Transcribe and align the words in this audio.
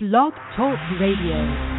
Blog 0.00 0.32
Talk 0.54 0.78
Radio. 1.00 1.77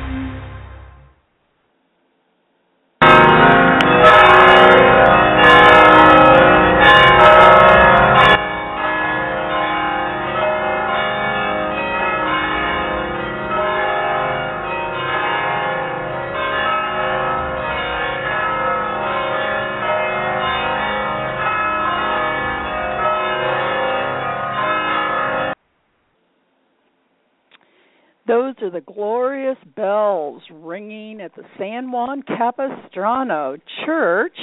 The 28.80 28.94
glorious 28.94 29.58
bells 29.76 30.42
ringing 30.52 31.20
at 31.22 31.36
the 31.36 31.44
San 31.58 31.92
Juan 31.92 32.24
Capistrano 32.24 33.58
Church, 33.86 34.38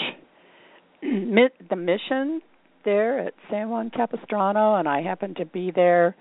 the 1.02 1.76
mission 1.76 2.42
there 2.84 3.18
at 3.18 3.34
San 3.50 3.70
Juan 3.70 3.90
Capistrano, 3.90 4.76
and 4.76 4.88
I 4.88 5.00
happened 5.02 5.36
to 5.36 5.46
be 5.46 5.70
there 5.74 6.14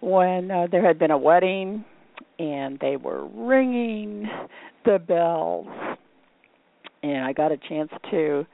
when 0.00 0.50
uh, 0.50 0.66
there 0.70 0.86
had 0.86 0.98
been 0.98 1.10
a 1.10 1.18
wedding, 1.18 1.84
and 2.38 2.78
they 2.80 2.96
were 2.96 3.26
ringing 3.26 4.28
the 4.84 4.98
bells, 4.98 5.66
and 7.02 7.24
I 7.24 7.32
got 7.32 7.50
a 7.52 7.56
chance 7.56 7.90
to 8.10 8.46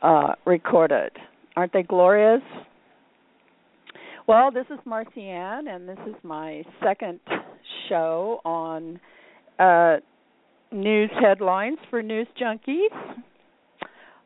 uh 0.00 0.34
record 0.46 0.92
it. 0.92 1.12
Aren't 1.56 1.72
they 1.72 1.82
glorious? 1.82 2.42
Well, 4.28 4.50
this 4.50 4.66
is 4.68 4.78
Marcy 4.84 5.26
Ann, 5.26 5.68
and 5.68 5.88
this 5.88 5.96
is 6.06 6.14
my 6.22 6.62
second 6.84 7.18
show 7.88 8.42
on 8.44 9.00
uh, 9.58 9.96
news 10.70 11.10
headlines 11.18 11.78
for 11.88 12.02
news 12.02 12.26
junkies. 12.38 12.90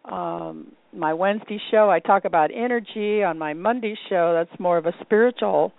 Um, 0.04 0.72
my 0.92 1.14
Wednesday 1.14 1.60
show, 1.70 1.88
I 1.88 2.00
talk 2.00 2.24
about 2.24 2.50
energy. 2.52 3.22
On 3.22 3.38
my 3.38 3.54
Monday 3.54 3.96
show, 4.08 4.34
that's 4.34 4.58
more 4.58 4.76
of 4.76 4.86
a 4.86 4.92
spiritual 5.02 5.72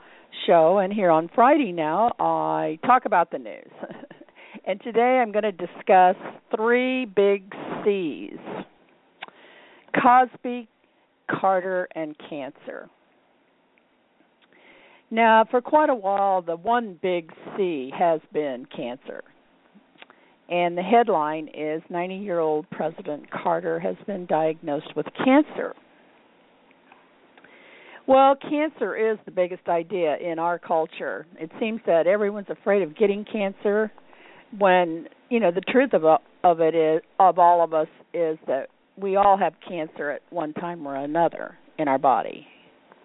show. 0.48 0.78
And 0.78 0.94
here 0.94 1.12
on 1.12 1.30
Friday 1.36 1.74
now, 1.74 2.14
I 2.18 2.80
talk 2.86 3.04
about 3.04 3.30
the 3.30 3.40
news. 3.40 3.72
and 4.66 4.80
today 4.84 5.20
I'm 5.22 5.34
going 5.34 5.44
to 5.44 5.52
discuss 5.52 6.16
three 6.56 7.04
big 7.04 7.54
C's 7.84 8.40
Cosby, 10.02 10.70
Carter, 11.30 11.90
and 11.94 12.16
cancer. 12.30 12.90
Now, 15.14 15.46
for 15.52 15.62
quite 15.62 15.92
a 15.92 15.96
while, 15.96 16.42
the 16.42 16.56
one 16.56 16.98
big 17.00 17.32
C 17.56 17.92
has 17.96 18.20
been 18.34 18.66
cancer. 18.76 19.24
And 20.50 20.76
the 20.76 20.82
headline 20.82 21.50
is 21.54 21.84
90 21.92 22.16
year 22.16 22.40
old 22.40 22.68
President 22.72 23.30
Carter 23.30 23.80
has 23.80 23.96
been 24.08 24.26
diagnosed 24.26 24.96
with 24.96 25.06
cancer. 25.24 25.76
Well, 28.08 28.36
cancer 28.36 28.96
is 28.96 29.20
the 29.26 29.30
biggest 29.30 29.68
idea 29.68 30.18
in 30.18 30.40
our 30.40 30.58
culture. 30.58 31.28
It 31.40 31.52
seems 31.60 31.82
that 31.86 32.08
everyone's 32.08 32.50
afraid 32.50 32.82
of 32.82 32.98
getting 32.98 33.24
cancer 33.24 33.92
when, 34.58 35.08
you 35.30 35.40
know, 35.40 35.52
the 35.52 35.62
truth 35.62 35.94
of 35.94 36.04
of 36.44 36.60
it 36.60 36.74
is 36.74 37.04
of 37.20 37.38
all 37.38 37.64
of 37.64 37.76
us 37.76 37.88
is 38.16 38.40
that 38.48 38.70
we 38.98 39.16
all 39.16 39.38
have 39.38 39.54
cancer 39.68 40.10
at 40.10 40.24
one 40.32 40.54
time 40.54 40.88
or 40.88 40.96
another 40.96 41.56
in 41.78 41.88
our 41.88 42.00
body 42.00 42.48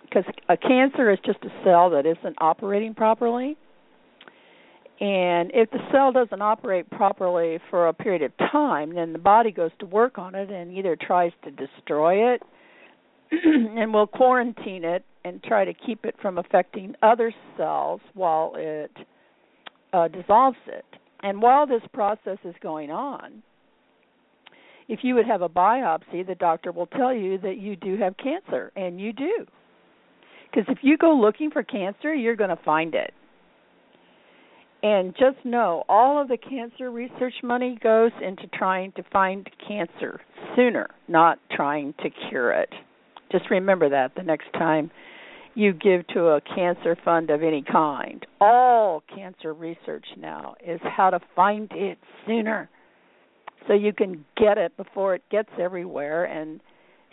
because 0.08 0.24
a 0.48 0.56
cancer 0.56 1.10
is 1.10 1.18
just 1.24 1.38
a 1.44 1.64
cell 1.64 1.90
that 1.90 2.06
isn't 2.06 2.36
operating 2.38 2.94
properly. 2.94 3.56
And 5.00 5.52
if 5.54 5.70
the 5.70 5.78
cell 5.92 6.10
doesn't 6.10 6.42
operate 6.42 6.90
properly 6.90 7.58
for 7.70 7.86
a 7.86 7.94
period 7.94 8.22
of 8.22 8.32
time, 8.50 8.94
then 8.94 9.12
the 9.12 9.18
body 9.18 9.52
goes 9.52 9.70
to 9.78 9.86
work 9.86 10.18
on 10.18 10.34
it 10.34 10.50
and 10.50 10.76
either 10.76 10.96
tries 10.96 11.30
to 11.44 11.50
destroy 11.52 12.34
it 12.34 12.42
and 13.30 13.94
will 13.94 14.08
quarantine 14.08 14.84
it 14.84 15.04
and 15.24 15.42
try 15.44 15.64
to 15.64 15.72
keep 15.72 16.04
it 16.04 16.16
from 16.20 16.38
affecting 16.38 16.94
other 17.02 17.32
cells 17.56 18.00
while 18.14 18.54
it 18.56 18.90
uh, 19.92 20.08
dissolves 20.08 20.58
it. 20.66 20.84
And 21.22 21.40
while 21.40 21.66
this 21.66 21.82
process 21.92 22.38
is 22.44 22.54
going 22.60 22.90
on, 22.90 23.42
if 24.88 25.00
you 25.02 25.14
would 25.14 25.26
have 25.26 25.42
a 25.42 25.48
biopsy, 25.48 26.26
the 26.26 26.34
doctor 26.34 26.72
will 26.72 26.86
tell 26.86 27.14
you 27.14 27.38
that 27.38 27.58
you 27.58 27.76
do 27.76 27.96
have 27.98 28.16
cancer, 28.16 28.72
and 28.74 29.00
you 29.00 29.12
do. 29.12 29.46
Because 30.50 30.64
if 30.68 30.78
you 30.82 30.96
go 30.96 31.14
looking 31.14 31.50
for 31.50 31.62
cancer, 31.62 32.14
you're 32.14 32.36
going 32.36 32.50
to 32.50 32.62
find 32.64 32.94
it. 32.94 33.12
And 34.82 35.12
just 35.12 35.44
know 35.44 35.84
all 35.88 36.20
of 36.20 36.28
the 36.28 36.36
cancer 36.36 36.90
research 36.90 37.34
money 37.42 37.78
goes 37.82 38.12
into 38.22 38.46
trying 38.46 38.92
to 38.92 39.02
find 39.12 39.48
cancer 39.66 40.20
sooner, 40.54 40.88
not 41.08 41.38
trying 41.50 41.94
to 42.02 42.10
cure 42.28 42.52
it. 42.52 42.68
Just 43.32 43.50
remember 43.50 43.88
that 43.88 44.14
the 44.16 44.22
next 44.22 44.52
time 44.52 44.90
you 45.54 45.72
give 45.72 46.06
to 46.08 46.28
a 46.28 46.40
cancer 46.40 46.96
fund 47.04 47.30
of 47.30 47.42
any 47.42 47.62
kind. 47.62 48.24
All 48.40 49.02
cancer 49.12 49.52
research 49.52 50.06
now 50.16 50.54
is 50.64 50.80
how 50.84 51.10
to 51.10 51.18
find 51.34 51.68
it 51.72 51.98
sooner 52.26 52.70
so 53.66 53.74
you 53.74 53.92
can 53.92 54.24
get 54.36 54.58
it 54.58 54.76
before 54.76 55.16
it 55.16 55.22
gets 55.30 55.50
everywhere 55.60 56.24
and 56.24 56.60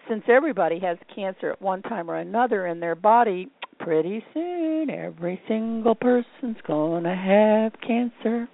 since 0.07 0.23
everybody 0.27 0.79
has 0.79 0.97
cancer 1.13 1.51
at 1.51 1.61
one 1.61 1.81
time 1.81 2.09
or 2.09 2.15
another 2.15 2.67
in 2.67 2.79
their 2.79 2.95
body, 2.95 3.49
pretty 3.79 4.23
soon 4.33 4.89
every 4.89 5.39
single 5.47 5.95
person's 5.95 6.57
going 6.65 7.03
to 7.03 7.15
have 7.15 7.73
cancer. 7.81 8.47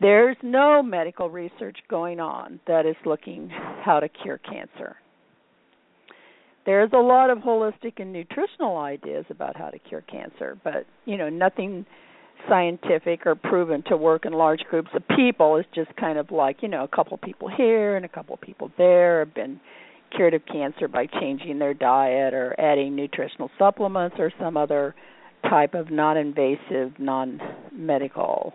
There's 0.00 0.36
no 0.42 0.82
medical 0.82 1.30
research 1.30 1.78
going 1.88 2.20
on 2.20 2.60
that 2.66 2.84
is 2.84 2.96
looking 3.06 3.48
how 3.82 4.00
to 4.00 4.08
cure 4.08 4.38
cancer. 4.38 4.96
There's 6.66 6.90
a 6.92 6.98
lot 6.98 7.30
of 7.30 7.38
holistic 7.38 7.94
and 7.98 8.12
nutritional 8.12 8.78
ideas 8.78 9.24
about 9.30 9.56
how 9.56 9.70
to 9.70 9.78
cure 9.78 10.02
cancer, 10.02 10.58
but 10.64 10.86
you 11.04 11.16
know, 11.16 11.28
nothing 11.28 11.84
scientific 12.48 13.26
or 13.26 13.34
proven 13.34 13.82
to 13.88 13.96
work 13.96 14.24
in 14.26 14.32
large 14.32 14.60
groups 14.70 14.90
of 14.94 15.02
people. 15.16 15.56
It's 15.56 15.68
just 15.74 15.94
kind 15.96 16.18
of 16.18 16.30
like, 16.30 16.62
you 16.62 16.68
know, 16.68 16.84
a 16.84 16.88
couple 16.88 17.16
people 17.18 17.48
here 17.48 17.96
and 17.96 18.04
a 18.04 18.08
couple 18.08 18.36
people 18.36 18.70
there 18.78 19.20
have 19.20 19.34
been 19.34 19.60
cured 20.14 20.34
of 20.34 20.42
cancer 20.46 20.88
by 20.88 21.06
changing 21.06 21.58
their 21.58 21.74
diet 21.74 22.34
or 22.34 22.54
adding 22.58 22.94
nutritional 22.94 23.50
supplements 23.58 24.16
or 24.18 24.32
some 24.38 24.56
other 24.56 24.94
type 25.48 25.74
of 25.74 25.90
non 25.90 26.16
invasive, 26.16 26.92
non 26.98 27.40
medical 27.72 28.52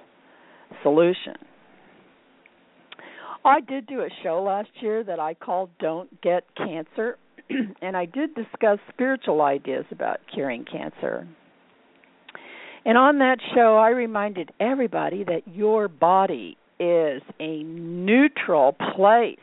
solution. 0.83 1.35
I 3.45 3.61
did 3.61 3.87
do 3.87 4.01
a 4.01 4.09
show 4.21 4.43
last 4.43 4.69
year 4.81 5.03
that 5.03 5.19
I 5.19 5.33
called 5.33 5.69
Don't 5.79 6.21
Get 6.21 6.43
Cancer, 6.57 7.17
and 7.81 7.95
I 7.95 8.05
did 8.05 8.35
discuss 8.35 8.79
spiritual 8.93 9.41
ideas 9.41 9.85
about 9.91 10.19
curing 10.33 10.65
cancer. 10.65 11.27
And 12.85 12.97
on 12.97 13.19
that 13.19 13.37
show, 13.53 13.77
I 13.77 13.89
reminded 13.89 14.51
everybody 14.59 15.23
that 15.25 15.41
your 15.53 15.87
body 15.87 16.57
is 16.79 17.21
a 17.39 17.61
neutral 17.63 18.75
place. 18.95 19.37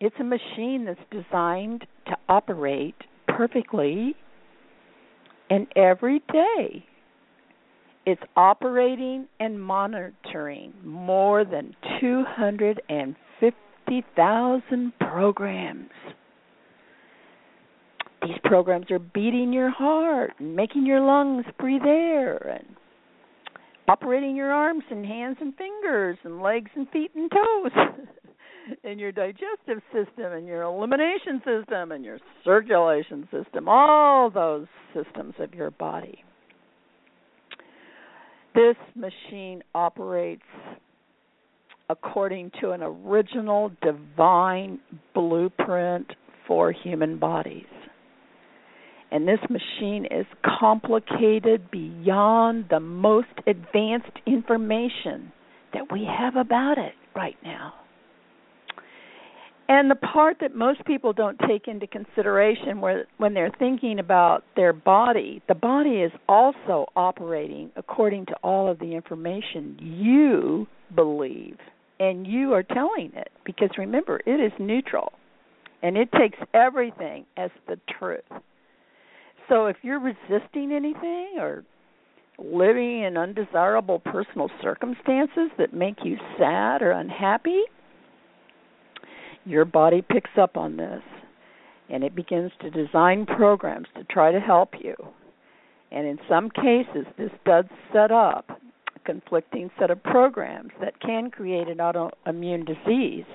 It's 0.00 0.14
a 0.20 0.24
machine 0.24 0.84
that's 0.84 1.00
designed 1.10 1.86
to 2.06 2.16
operate 2.28 2.94
perfectly 3.26 4.14
and 5.48 5.66
every 5.74 6.22
day. 6.32 6.84
It's 8.06 8.20
operating 8.36 9.26
and 9.40 9.62
monitoring 9.62 10.74
more 10.84 11.42
than 11.44 11.74
250,000 12.00 14.92
programs 15.00 15.90
these 18.24 18.38
programs 18.44 18.90
are 18.90 18.98
beating 18.98 19.52
your 19.52 19.70
heart 19.70 20.32
and 20.38 20.56
making 20.56 20.86
your 20.86 21.00
lungs 21.00 21.44
breathe 21.58 21.82
air 21.84 22.36
and 22.36 22.76
operating 23.88 24.34
your 24.34 24.50
arms 24.50 24.82
and 24.90 25.04
hands 25.04 25.36
and 25.40 25.54
fingers 25.56 26.16
and 26.24 26.40
legs 26.40 26.70
and 26.74 26.88
feet 26.90 27.10
and 27.14 27.30
toes 27.30 27.72
and 28.84 28.98
your 28.98 29.12
digestive 29.12 29.82
system 29.92 30.32
and 30.32 30.46
your 30.46 30.62
elimination 30.62 31.42
system 31.44 31.92
and 31.92 32.04
your 32.04 32.18
circulation 32.44 33.28
system 33.30 33.68
all 33.68 34.30
those 34.30 34.66
systems 34.94 35.34
of 35.38 35.52
your 35.54 35.70
body. 35.70 36.24
This 38.54 38.76
machine 38.94 39.62
operates 39.74 40.42
according 41.90 42.52
to 42.62 42.70
an 42.70 42.82
original 42.82 43.70
divine 43.82 44.78
blueprint 45.12 46.10
for 46.46 46.72
human 46.72 47.18
bodies 47.18 47.66
and 49.14 49.28
this 49.28 49.38
machine 49.48 50.06
is 50.06 50.26
complicated 50.58 51.70
beyond 51.70 52.64
the 52.68 52.80
most 52.80 53.28
advanced 53.46 54.18
information 54.26 55.30
that 55.72 55.84
we 55.92 56.04
have 56.04 56.34
about 56.34 56.78
it 56.78 56.94
right 57.14 57.36
now. 57.44 57.74
And 59.68 59.88
the 59.88 59.94
part 59.94 60.38
that 60.40 60.56
most 60.56 60.84
people 60.84 61.12
don't 61.12 61.38
take 61.48 61.68
into 61.68 61.86
consideration 61.86 62.80
when 62.80 63.34
they're 63.34 63.52
thinking 63.56 64.00
about 64.00 64.42
their 64.56 64.72
body, 64.72 65.40
the 65.46 65.54
body 65.54 66.02
is 66.02 66.10
also 66.28 66.86
operating 66.96 67.70
according 67.76 68.26
to 68.26 68.34
all 68.42 68.68
of 68.68 68.80
the 68.80 68.96
information 68.96 69.76
you 69.80 70.66
believe 70.92 71.58
and 72.00 72.26
you 72.26 72.52
are 72.52 72.64
telling 72.64 73.12
it. 73.14 73.28
Because 73.46 73.70
remember, 73.78 74.20
it 74.26 74.40
is 74.40 74.52
neutral 74.58 75.12
and 75.84 75.96
it 75.96 76.10
takes 76.10 76.38
everything 76.52 77.26
as 77.36 77.50
the 77.68 77.78
truth. 77.96 78.22
So 79.48 79.66
if 79.66 79.76
you're 79.82 80.00
resisting 80.00 80.72
anything 80.72 81.34
or 81.38 81.64
living 82.38 83.02
in 83.02 83.16
undesirable 83.16 84.00
personal 84.00 84.50
circumstances 84.62 85.50
that 85.58 85.72
make 85.72 85.98
you 86.04 86.16
sad 86.38 86.82
or 86.82 86.92
unhappy, 86.92 87.62
your 89.44 89.64
body 89.64 90.02
picks 90.02 90.30
up 90.40 90.56
on 90.56 90.76
this 90.76 91.02
and 91.90 92.02
it 92.02 92.14
begins 92.14 92.50
to 92.60 92.70
design 92.70 93.26
programs 93.26 93.86
to 93.96 94.04
try 94.04 94.32
to 94.32 94.40
help 94.40 94.70
you. 94.82 94.94
And 95.92 96.06
in 96.06 96.18
some 96.28 96.50
cases, 96.50 97.06
this 97.18 97.30
does 97.44 97.66
set 97.92 98.10
up 98.10 98.46
a 98.96 98.98
conflicting 99.00 99.70
set 99.78 99.90
of 99.90 100.02
programs 100.02 100.72
that 100.80 101.00
can 101.00 101.30
create 101.30 101.68
an 101.68 101.78
autoimmune 101.78 102.66
disease. 102.66 103.26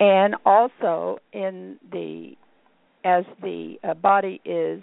And 0.00 0.34
also, 0.44 1.18
in 1.32 1.78
the 1.92 2.32
as 3.04 3.24
the 3.42 3.76
uh, 3.84 3.94
body 3.94 4.40
is 4.44 4.82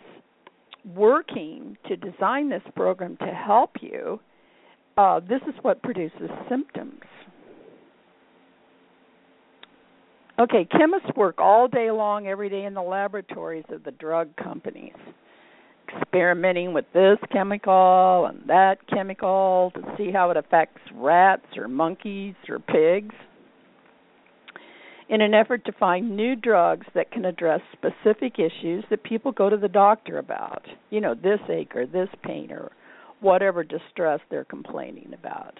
working 0.95 1.77
to 1.87 1.95
design 1.95 2.49
this 2.49 2.61
program 2.75 3.17
to 3.17 3.33
help 3.33 3.71
you, 3.81 4.19
uh, 4.97 5.19
this 5.19 5.41
is 5.47 5.53
what 5.61 5.81
produces 5.83 6.29
symptoms. 6.49 7.01
Okay, 10.39 10.65
chemists 10.65 11.09
work 11.15 11.35
all 11.39 11.67
day 11.67 11.89
long, 11.89 12.27
every 12.27 12.49
day 12.49 12.65
in 12.65 12.75
the 12.75 12.81
laboratories 12.81 13.65
of 13.69 13.83
the 13.83 13.91
drug 13.91 14.35
companies, 14.35 14.93
experimenting 15.89 16.73
with 16.73 16.85
this 16.93 17.17
chemical 17.31 18.27
and 18.27 18.47
that 18.47 18.77
chemical 18.87 19.71
to 19.73 19.81
see 19.97 20.11
how 20.11 20.29
it 20.29 20.37
affects 20.37 20.81
rats 20.93 21.45
or 21.57 21.67
monkeys 21.67 22.35
or 22.47 22.59
pigs 22.59 23.15
in 25.09 25.21
an 25.21 25.33
effort 25.33 25.63
to 25.65 25.71
find 25.71 26.15
new 26.15 26.35
drugs 26.35 26.85
that 26.93 27.11
can 27.11 27.25
address 27.25 27.61
specific 27.71 28.39
issues 28.39 28.83
that 28.89 29.03
people 29.03 29.31
go 29.31 29.49
to 29.49 29.57
the 29.57 29.67
doctor 29.67 30.17
about. 30.17 30.63
You 30.89 31.01
know, 31.01 31.15
this 31.15 31.39
ache 31.49 31.75
or 31.75 31.85
this 31.85 32.09
pain 32.23 32.51
or 32.51 32.71
whatever 33.21 33.63
distress 33.63 34.19
they're 34.29 34.45
complaining 34.45 35.13
about. 35.13 35.57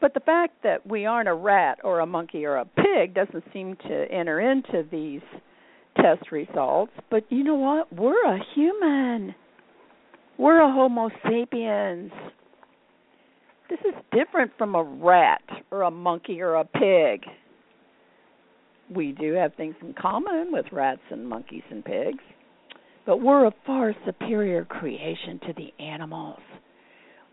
But 0.00 0.14
the 0.14 0.20
fact 0.20 0.62
that 0.62 0.86
we 0.86 1.04
aren't 1.06 1.28
a 1.28 1.34
rat 1.34 1.78
or 1.82 2.00
a 2.00 2.06
monkey 2.06 2.44
or 2.44 2.56
a 2.56 2.64
pig 2.64 3.14
doesn't 3.14 3.44
seem 3.52 3.76
to 3.88 4.04
enter 4.10 4.40
into 4.40 4.86
these 4.90 5.22
test 5.96 6.30
results. 6.30 6.92
But 7.10 7.24
you 7.30 7.42
know 7.42 7.56
what? 7.56 7.92
We're 7.92 8.34
a 8.34 8.38
human. 8.54 9.34
We're 10.38 10.62
a 10.62 10.72
Homo 10.72 11.10
sapiens. 11.24 12.12
This 13.68 13.80
is 13.80 13.94
different 14.12 14.52
from 14.56 14.74
a 14.74 14.82
rat 14.82 15.42
or 15.70 15.82
a 15.82 15.90
monkey 15.90 16.40
or 16.40 16.54
a 16.54 16.64
pig. 16.64 17.28
We 18.94 19.12
do 19.12 19.32
have 19.34 19.54
things 19.54 19.76
in 19.80 19.94
common 19.94 20.48
with 20.50 20.66
rats 20.72 21.00
and 21.10 21.28
monkeys 21.28 21.62
and 21.70 21.84
pigs, 21.84 22.24
but 23.06 23.18
we're 23.18 23.46
a 23.46 23.54
far 23.66 23.94
superior 24.04 24.64
creation 24.64 25.40
to 25.46 25.52
the 25.54 25.72
animals 25.82 26.40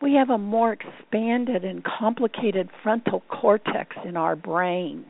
we 0.02 0.14
have 0.14 0.30
a 0.30 0.38
more 0.38 0.74
expanded 0.74 1.66
and 1.66 1.84
complicated 1.84 2.70
frontal 2.84 3.24
cortex 3.30 3.96
in 4.06 4.16
our 4.16 4.36
brain. 4.36 5.06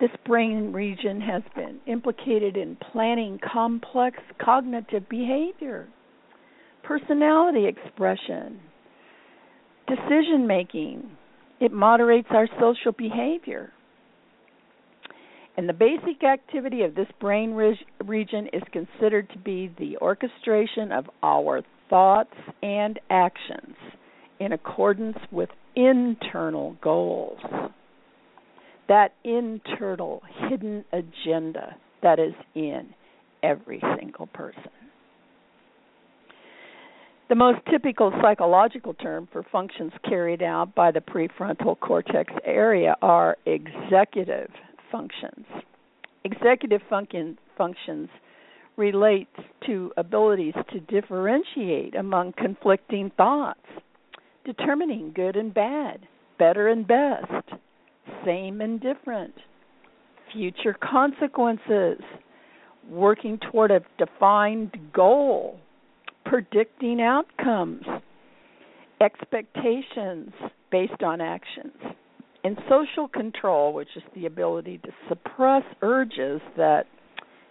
This 0.00 0.10
brain 0.26 0.72
region 0.72 1.20
has 1.20 1.42
been 1.56 1.80
implicated 1.86 2.56
in 2.56 2.76
planning 2.92 3.40
complex 3.52 4.18
cognitive 4.40 5.08
behavior, 5.08 5.88
personality 6.82 7.66
expression, 7.66 8.60
decision 9.88 10.46
making. 10.46 11.10
It 11.60 11.72
moderates 11.72 12.28
our 12.30 12.46
social 12.60 12.92
behavior. 12.92 13.72
And 15.58 15.68
the 15.68 15.72
basic 15.72 16.22
activity 16.22 16.82
of 16.84 16.94
this 16.94 17.08
brain 17.20 17.50
re- 17.50 17.76
region 18.04 18.46
is 18.52 18.62
considered 18.72 19.28
to 19.30 19.38
be 19.38 19.74
the 19.76 19.96
orchestration 19.96 20.92
of 20.92 21.06
our 21.20 21.62
thoughts 21.90 22.36
and 22.62 23.00
actions 23.10 23.74
in 24.38 24.52
accordance 24.52 25.18
with 25.32 25.48
internal 25.74 26.76
goals. 26.80 27.40
That 28.86 29.14
internal 29.24 30.22
hidden 30.48 30.84
agenda 30.92 31.74
that 32.04 32.20
is 32.20 32.34
in 32.54 32.94
every 33.42 33.82
single 33.98 34.28
person. 34.28 34.70
The 37.28 37.34
most 37.34 37.58
typical 37.68 38.12
psychological 38.22 38.94
term 38.94 39.28
for 39.32 39.44
functions 39.50 39.90
carried 40.08 40.40
out 40.40 40.76
by 40.76 40.92
the 40.92 41.00
prefrontal 41.00 41.80
cortex 41.80 42.32
area 42.44 42.94
are 43.02 43.36
executive 43.44 44.50
functions. 44.90 45.46
Executive 46.24 46.80
function, 46.88 47.38
functions 47.56 48.08
relates 48.76 49.34
to 49.66 49.92
abilities 49.96 50.54
to 50.72 50.80
differentiate 50.80 51.94
among 51.94 52.32
conflicting 52.34 53.10
thoughts, 53.16 53.60
determining 54.44 55.12
good 55.14 55.36
and 55.36 55.52
bad, 55.52 56.00
better 56.38 56.68
and 56.68 56.86
best, 56.86 57.50
same 58.24 58.60
and 58.60 58.80
different, 58.80 59.34
future 60.32 60.76
consequences, 60.80 61.98
working 62.88 63.38
toward 63.50 63.70
a 63.70 63.80
defined 63.98 64.76
goal, 64.92 65.58
predicting 66.24 67.00
outcomes, 67.00 67.84
expectations 69.00 70.30
based 70.70 71.02
on 71.02 71.20
actions, 71.20 71.74
and 72.44 72.56
social 72.68 73.08
control, 73.08 73.72
which 73.72 73.88
is 73.96 74.02
the 74.14 74.26
ability 74.26 74.78
to 74.78 74.90
suppress 75.08 75.62
urges 75.82 76.40
that 76.56 76.84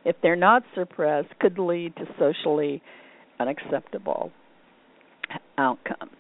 if 0.06 0.16
they're 0.24 0.36
not 0.36 0.64
suppressed, 0.74 1.28
could 1.40 1.60
lead 1.60 1.96
to 1.98 2.06
socially 2.18 2.82
unacceptable 3.40 4.32
outcomes. 5.58 6.12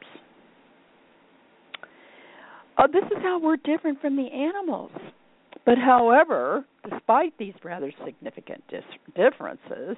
Oh, 2.77 2.87
this 2.91 3.05
is 3.05 3.23
how 3.23 3.39
we're 3.41 3.57
different 3.57 4.01
from 4.01 4.17
the 4.17 4.27
animals. 4.27 4.91
But 5.65 5.77
however, 5.77 6.65
despite 6.89 7.37
these 7.37 7.53
rather 7.63 7.91
significant 8.05 8.63
dis- 8.69 8.83
differences, 9.15 9.97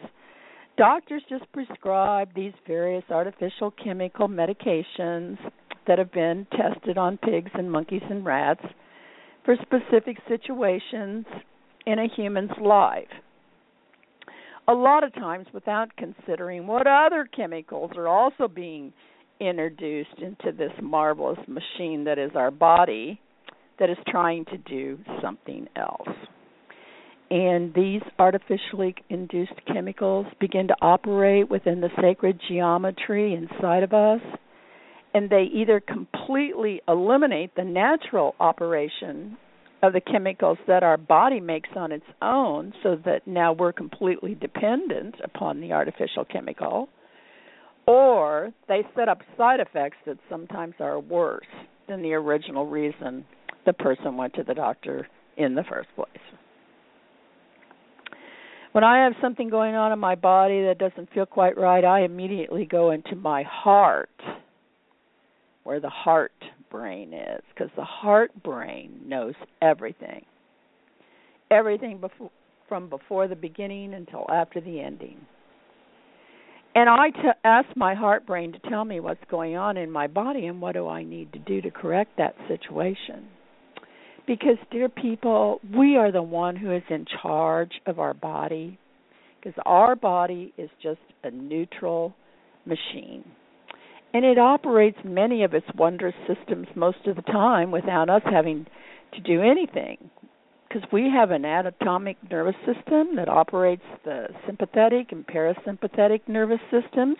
doctors 0.77 1.21
just 1.27 1.51
prescribe 1.51 2.29
these 2.35 2.53
various 2.65 3.03
artificial 3.09 3.71
chemical 3.71 4.27
medications 4.27 5.37
that 5.89 5.99
have 5.99 6.13
been 6.13 6.47
tested 6.51 6.97
on 6.97 7.17
pigs 7.17 7.51
and 7.53 7.69
monkeys 7.69 8.03
and 8.09 8.25
rats 8.25 8.63
for 9.43 9.57
specific 9.61 10.17
situations 10.29 11.25
in 11.85 11.99
a 11.99 12.07
human's 12.15 12.57
life 12.61 13.09
a 14.69 14.73
lot 14.73 15.03
of 15.03 15.11
times 15.15 15.47
without 15.51 15.89
considering 15.97 16.67
what 16.67 16.85
other 16.85 17.27
chemicals 17.35 17.89
are 17.97 18.07
also 18.07 18.47
being 18.47 18.93
introduced 19.39 20.19
into 20.21 20.55
this 20.55 20.71
marvelous 20.81 21.39
machine 21.47 22.03
that 22.03 22.19
is 22.19 22.29
our 22.35 22.51
body 22.51 23.19
that 23.79 23.89
is 23.89 23.97
trying 24.07 24.45
to 24.45 24.57
do 24.57 24.99
something 25.23 25.67
else. 25.75 26.07
And 27.31 27.73
these 27.73 28.01
artificially 28.19 28.93
induced 29.09 29.53
chemicals 29.65 30.27
begin 30.39 30.67
to 30.67 30.75
operate 30.81 31.49
within 31.49 31.81
the 31.81 31.89
sacred 31.99 32.39
geometry 32.47 33.33
inside 33.33 33.81
of 33.81 33.93
us, 33.93 34.21
and 35.13 35.29
they 35.29 35.43
either 35.53 35.79
completely 35.79 36.81
eliminate 36.87 37.55
the 37.55 37.63
natural 37.63 38.35
operation 38.39 39.37
of 39.81 39.93
the 39.93 40.01
chemicals 40.01 40.57
that 40.67 40.83
our 40.83 40.97
body 40.97 41.39
makes 41.39 41.69
on 41.75 41.91
its 41.91 42.05
own 42.21 42.73
so 42.83 42.97
that 43.05 43.25
now 43.25 43.53
we're 43.53 43.71
completely 43.71 44.35
dependent 44.35 45.15
upon 45.23 45.61
the 45.61 45.71
artificial 45.71 46.25
chemical 46.25 46.89
or 47.89 48.51
they 48.67 48.83
set 48.95 49.09
up 49.09 49.19
side 49.35 49.59
effects 49.59 49.97
that 50.05 50.17
sometimes 50.29 50.75
are 50.79 50.99
worse 50.99 51.47
than 51.87 52.03
the 52.03 52.13
original 52.13 52.67
reason 52.67 53.25
the 53.65 53.73
person 53.73 54.15
went 54.15 54.33
to 54.35 54.43
the 54.43 54.53
doctor 54.53 55.07
in 55.37 55.55
the 55.55 55.63
first 55.63 55.89
place. 55.95 56.07
When 58.73 58.83
I 58.83 59.05
have 59.05 59.13
something 59.19 59.49
going 59.49 59.73
on 59.73 59.91
in 59.91 59.97
my 59.97 60.13
body 60.13 60.61
that 60.65 60.77
doesn't 60.77 61.11
feel 61.13 61.25
quite 61.25 61.57
right, 61.57 61.83
I 61.83 62.01
immediately 62.01 62.65
go 62.65 62.91
into 62.91 63.15
my 63.15 63.41
heart, 63.41 64.11
where 65.69 65.79
the 65.79 65.87
heart 65.87 66.31
brain 66.71 67.13
is 67.13 67.43
because 67.53 67.69
the 67.75 67.83
heart 67.83 68.31
brain 68.41 68.99
knows 69.05 69.35
everything. 69.61 70.25
Everything 71.51 71.99
before, 72.01 72.31
from 72.67 72.89
before 72.89 73.27
the 73.27 73.35
beginning 73.35 73.93
until 73.93 74.25
after 74.31 74.59
the 74.61 74.79
ending. 74.79 75.17
And 76.73 76.89
I 76.89 77.11
t- 77.11 77.21
ask 77.43 77.67
my 77.75 77.93
heart 77.93 78.25
brain 78.25 78.51
to 78.53 78.59
tell 78.67 78.83
me 78.83 78.99
what's 78.99 79.23
going 79.29 79.57
on 79.57 79.77
in 79.77 79.91
my 79.91 80.07
body 80.07 80.47
and 80.47 80.59
what 80.59 80.73
do 80.73 80.87
I 80.87 81.03
need 81.03 81.31
to 81.33 81.39
do 81.39 81.61
to 81.61 81.69
correct 81.69 82.17
that 82.17 82.33
situation. 82.47 83.27
Because, 84.25 84.57
dear 84.71 84.89
people, 84.89 85.61
we 85.77 85.97
are 85.97 86.11
the 86.11 86.23
one 86.23 86.55
who 86.55 86.71
is 86.71 86.81
in 86.89 87.05
charge 87.21 87.73
of 87.85 87.99
our 87.99 88.15
body. 88.15 88.79
Because 89.39 89.61
our 89.67 89.95
body 89.95 90.51
is 90.57 90.71
just 90.81 90.97
a 91.23 91.29
neutral 91.29 92.15
machine. 92.65 93.23
And 94.13 94.25
it 94.25 94.39
operates 94.39 94.97
many 95.03 95.43
of 95.43 95.53
its 95.53 95.67
wondrous 95.75 96.15
systems 96.27 96.67
most 96.75 97.05
of 97.05 97.15
the 97.15 97.21
time 97.21 97.71
without 97.71 98.09
us 98.09 98.23
having 98.25 98.65
to 99.13 99.21
do 99.21 99.41
anything. 99.41 100.09
Because 100.67 100.87
we 100.91 101.09
have 101.13 101.31
an 101.31 101.45
autonomic 101.45 102.17
nervous 102.29 102.55
system 102.65 103.15
that 103.15 103.27
operates 103.27 103.83
the 104.05 104.27
sympathetic 104.45 105.11
and 105.11 105.25
parasympathetic 105.25 106.21
nervous 106.27 106.59
systems 106.71 107.17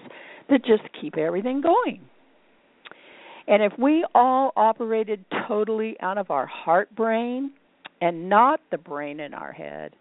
that 0.50 0.66
just 0.66 0.84
keep 1.00 1.18
everything 1.18 1.62
going. 1.62 2.02
And 3.48 3.64
if 3.64 3.74
we 3.80 4.06
all 4.14 4.52
operated 4.56 5.26
totally 5.48 5.96
out 6.02 6.20
of 6.20 6.30
our 6.30 6.46
heart 6.46 6.96
brain 6.96 7.52
and 8.02 8.30
not 8.30 8.62
the 8.70 8.78
brain 8.78 9.20
in 9.20 9.34
our 9.34 9.52
head, 9.52 9.96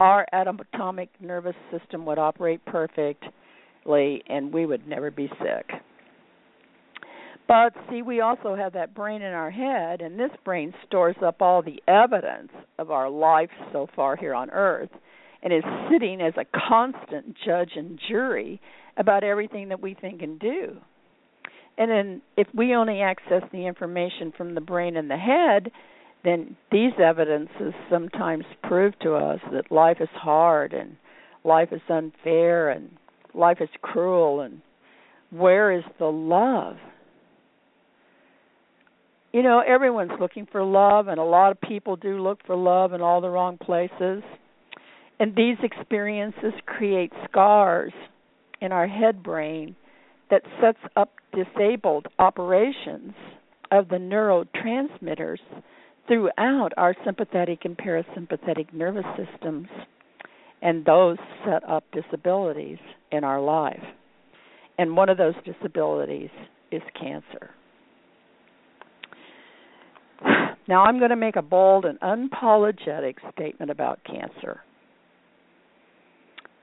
our 0.00 0.26
autonomic 0.34 1.10
nervous 1.20 1.56
system 1.70 2.06
would 2.06 2.18
operate 2.18 2.64
perfectly 2.64 4.22
and 4.28 4.52
we 4.52 4.64
would 4.64 4.88
never 4.88 5.10
be 5.10 5.28
sick. 5.38 5.70
But 7.48 7.72
see, 7.90 8.02
we 8.02 8.20
also 8.20 8.54
have 8.54 8.74
that 8.74 8.94
brain 8.94 9.22
in 9.22 9.32
our 9.32 9.50
head, 9.50 10.02
and 10.02 10.20
this 10.20 10.30
brain 10.44 10.74
stores 10.86 11.16
up 11.24 11.40
all 11.40 11.62
the 11.62 11.82
evidence 11.88 12.52
of 12.78 12.90
our 12.90 13.08
life 13.08 13.50
so 13.72 13.88
far 13.96 14.16
here 14.16 14.34
on 14.34 14.50
earth 14.50 14.90
and 15.42 15.52
is 15.52 15.62
sitting 15.90 16.20
as 16.20 16.34
a 16.36 16.44
constant 16.68 17.34
judge 17.46 17.70
and 17.74 17.98
jury 18.06 18.60
about 18.98 19.24
everything 19.24 19.70
that 19.70 19.80
we 19.80 19.94
think 19.94 20.20
and 20.20 20.38
do. 20.38 20.76
And 21.78 21.90
then 21.90 22.22
if 22.36 22.48
we 22.54 22.74
only 22.74 23.00
access 23.00 23.42
the 23.50 23.66
information 23.66 24.32
from 24.36 24.54
the 24.54 24.60
brain 24.60 24.96
and 24.96 25.10
the 25.10 25.16
head, 25.16 25.70
then 26.24 26.56
these 26.70 26.92
evidences 27.02 27.72
sometimes 27.88 28.44
prove 28.64 28.98
to 28.98 29.14
us 29.14 29.38
that 29.52 29.70
life 29.70 29.98
is 30.00 30.08
hard 30.12 30.74
and 30.74 30.96
life 31.44 31.68
is 31.72 31.80
unfair 31.88 32.68
and 32.68 32.90
life 33.32 33.58
is 33.60 33.68
cruel 33.80 34.40
and 34.40 34.60
where 35.30 35.70
is 35.70 35.84
the 35.98 36.06
love? 36.06 36.76
You 39.32 39.42
know, 39.42 39.60
everyone's 39.60 40.18
looking 40.18 40.46
for 40.50 40.64
love 40.64 41.08
and 41.08 41.20
a 41.20 41.24
lot 41.24 41.52
of 41.52 41.60
people 41.60 41.96
do 41.96 42.22
look 42.22 42.38
for 42.46 42.56
love 42.56 42.92
in 42.94 43.02
all 43.02 43.20
the 43.20 43.28
wrong 43.28 43.58
places. 43.58 44.22
And 45.20 45.34
these 45.36 45.56
experiences 45.62 46.52
create 46.64 47.12
scars 47.28 47.92
in 48.60 48.72
our 48.72 48.86
head 48.86 49.22
brain 49.22 49.76
that 50.30 50.42
sets 50.60 50.78
up 50.96 51.12
disabled 51.32 52.06
operations 52.18 53.12
of 53.70 53.88
the 53.88 53.96
neurotransmitters 53.96 55.38
throughout 56.06 56.70
our 56.76 56.94
sympathetic 57.04 57.64
and 57.64 57.76
parasympathetic 57.76 58.72
nervous 58.72 59.04
systems, 59.16 59.68
and 60.62 60.84
those 60.84 61.18
set 61.44 61.68
up 61.68 61.84
disabilities 61.92 62.78
in 63.12 63.24
our 63.24 63.40
life. 63.40 63.82
And 64.78 64.96
one 64.96 65.10
of 65.10 65.18
those 65.18 65.34
disabilities 65.44 66.30
is 66.72 66.82
cancer. 66.98 67.50
Now, 70.68 70.84
I'm 70.84 70.98
going 70.98 71.10
to 71.10 71.16
make 71.16 71.36
a 71.36 71.42
bold 71.42 71.86
and 71.86 71.98
unapologetic 72.00 73.14
statement 73.32 73.70
about 73.70 74.00
cancer. 74.04 74.60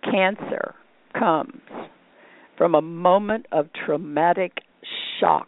Cancer 0.04 0.76
comes 1.18 1.62
from 2.56 2.76
a 2.76 2.82
moment 2.82 3.48
of 3.52 3.68
traumatic 3.86 4.60
shock 5.20 5.48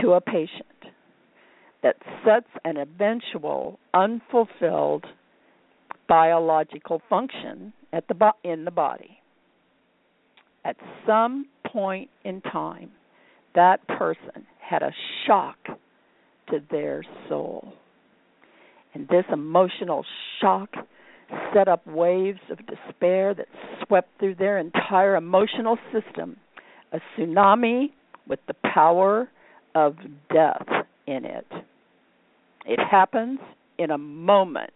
to 0.00 0.12
a 0.12 0.20
patient 0.20 0.64
that 1.82 1.96
sets 2.24 2.48
an 2.64 2.78
eventual 2.78 3.78
unfulfilled 3.92 5.04
biological 6.08 7.02
function 7.08 7.72
at 7.92 8.08
the 8.08 8.14
bo- 8.14 8.32
in 8.42 8.64
the 8.64 8.70
body. 8.70 9.18
At 10.64 10.76
some 11.06 11.46
point 11.66 12.08
in 12.24 12.40
time, 12.40 12.90
that 13.54 13.86
person 13.88 14.46
had 14.58 14.82
a 14.82 14.92
shock 15.26 15.56
to 16.50 16.60
their 16.70 17.02
soul. 17.28 17.72
And 18.94 19.08
this 19.08 19.24
emotional 19.32 20.04
shock 20.40 20.70
set 21.54 21.68
up 21.68 21.86
waves 21.86 22.40
of 22.50 22.58
despair 22.66 23.34
that 23.34 23.46
swept 23.86 24.08
through 24.18 24.34
their 24.34 24.58
entire 24.58 25.16
emotional 25.16 25.78
system, 25.92 26.36
a 26.92 26.98
tsunami 27.16 27.90
with 28.26 28.40
the 28.48 28.54
power 28.74 29.28
of 29.74 29.96
death 30.32 30.66
in 31.06 31.24
it. 31.24 31.46
It 32.66 32.80
happens 32.80 33.38
in 33.78 33.90
a 33.90 33.98
moment, 33.98 34.72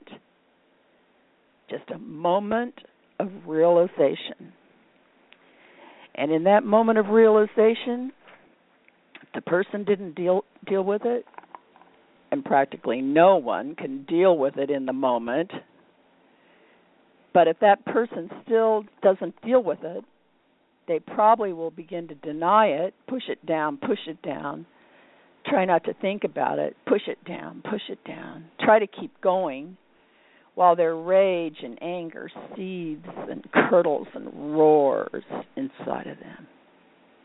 just 1.68 1.90
a 1.92 1.98
moment 1.98 2.74
of 3.18 3.28
realization. 3.46 4.52
And 6.14 6.30
in 6.30 6.44
that 6.44 6.64
moment 6.64 6.98
of 6.98 7.08
realization, 7.08 8.12
the 9.34 9.40
person 9.40 9.84
didn't 9.84 10.14
deal 10.14 10.44
deal 10.68 10.84
with 10.84 11.02
it, 11.04 11.26
and 12.34 12.44
practically 12.44 13.00
no 13.00 13.36
one 13.36 13.74
can 13.74 14.04
deal 14.04 14.36
with 14.36 14.58
it 14.58 14.70
in 14.70 14.84
the 14.84 14.92
moment 14.92 15.50
but 17.34 17.48
if 17.48 17.58
that 17.58 17.84
person 17.84 18.30
still 18.44 18.84
doesn't 19.02 19.34
deal 19.42 19.62
with 19.62 19.80
it, 19.82 20.04
they 20.86 21.00
probably 21.00 21.52
will 21.52 21.72
begin 21.72 22.06
to 22.08 22.14
deny 22.14 22.66
it, 22.66 22.94
push 23.08 23.24
it 23.28 23.44
down, 23.44 23.76
push 23.76 23.98
it 24.06 24.22
down, 24.22 24.64
try 25.44 25.64
not 25.64 25.84
to 25.84 25.94
think 25.94 26.22
about 26.22 26.58
it, 26.60 26.76
push 26.86 27.02
it 27.08 27.22
down, 27.24 27.62
push 27.68 27.82
it 27.90 28.02
down, 28.04 28.44
try 28.60 28.78
to 28.78 28.86
keep 28.86 29.20
going 29.20 29.76
while 30.54 30.76
their 30.76 30.94
rage 30.94 31.56
and 31.64 31.82
anger 31.82 32.30
seethes 32.54 33.02
and 33.28 33.44
curdles 33.52 34.06
and 34.14 34.56
roars 34.56 35.24
inside 35.56 36.06
of 36.06 36.18
them. 36.20 36.46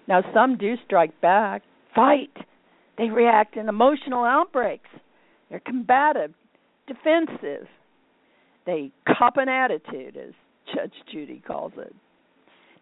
Now, 0.07 0.23
some 0.33 0.57
do 0.57 0.73
strike 0.85 1.21
back, 1.21 1.61
fight. 1.93 2.35
They 2.99 3.09
react 3.09 3.55
in 3.55 3.69
emotional 3.69 4.25
outbreaks. 4.25 4.89
They're 5.49 5.61
combative, 5.61 6.33
defensive, 6.85 7.67
they 8.65 8.91
cop 9.17 9.37
an 9.37 9.47
attitude, 9.49 10.17
as 10.17 10.33
Judge 10.75 10.93
Judy 11.11 11.41
calls 11.47 11.71
it. 11.77 11.95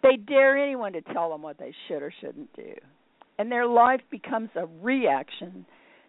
They 0.03 0.17
dare 0.17 0.57
anyone 0.57 0.93
to 0.93 1.01
tell 1.01 1.29
them 1.29 1.43
what 1.43 1.59
they 1.59 1.73
should 1.87 2.01
or 2.01 2.11
shouldn't 2.19 2.53
do. 2.55 2.73
And 3.37 3.51
their 3.51 3.67
life 3.67 4.01
becomes 4.09 4.49
a 4.55 4.65
reaction 4.81 5.65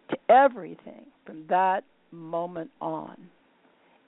to 0.09 0.17
everything 0.27 1.05
from 1.25 1.45
that 1.49 1.83
moment 2.11 2.71
on. 2.81 3.15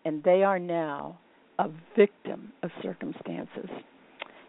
And 0.04 0.24
they 0.24 0.44
are 0.44 0.60
now 0.60 1.20
a 1.60 1.70
victim 1.96 2.52
of 2.64 2.72
circumstances. 2.82 3.70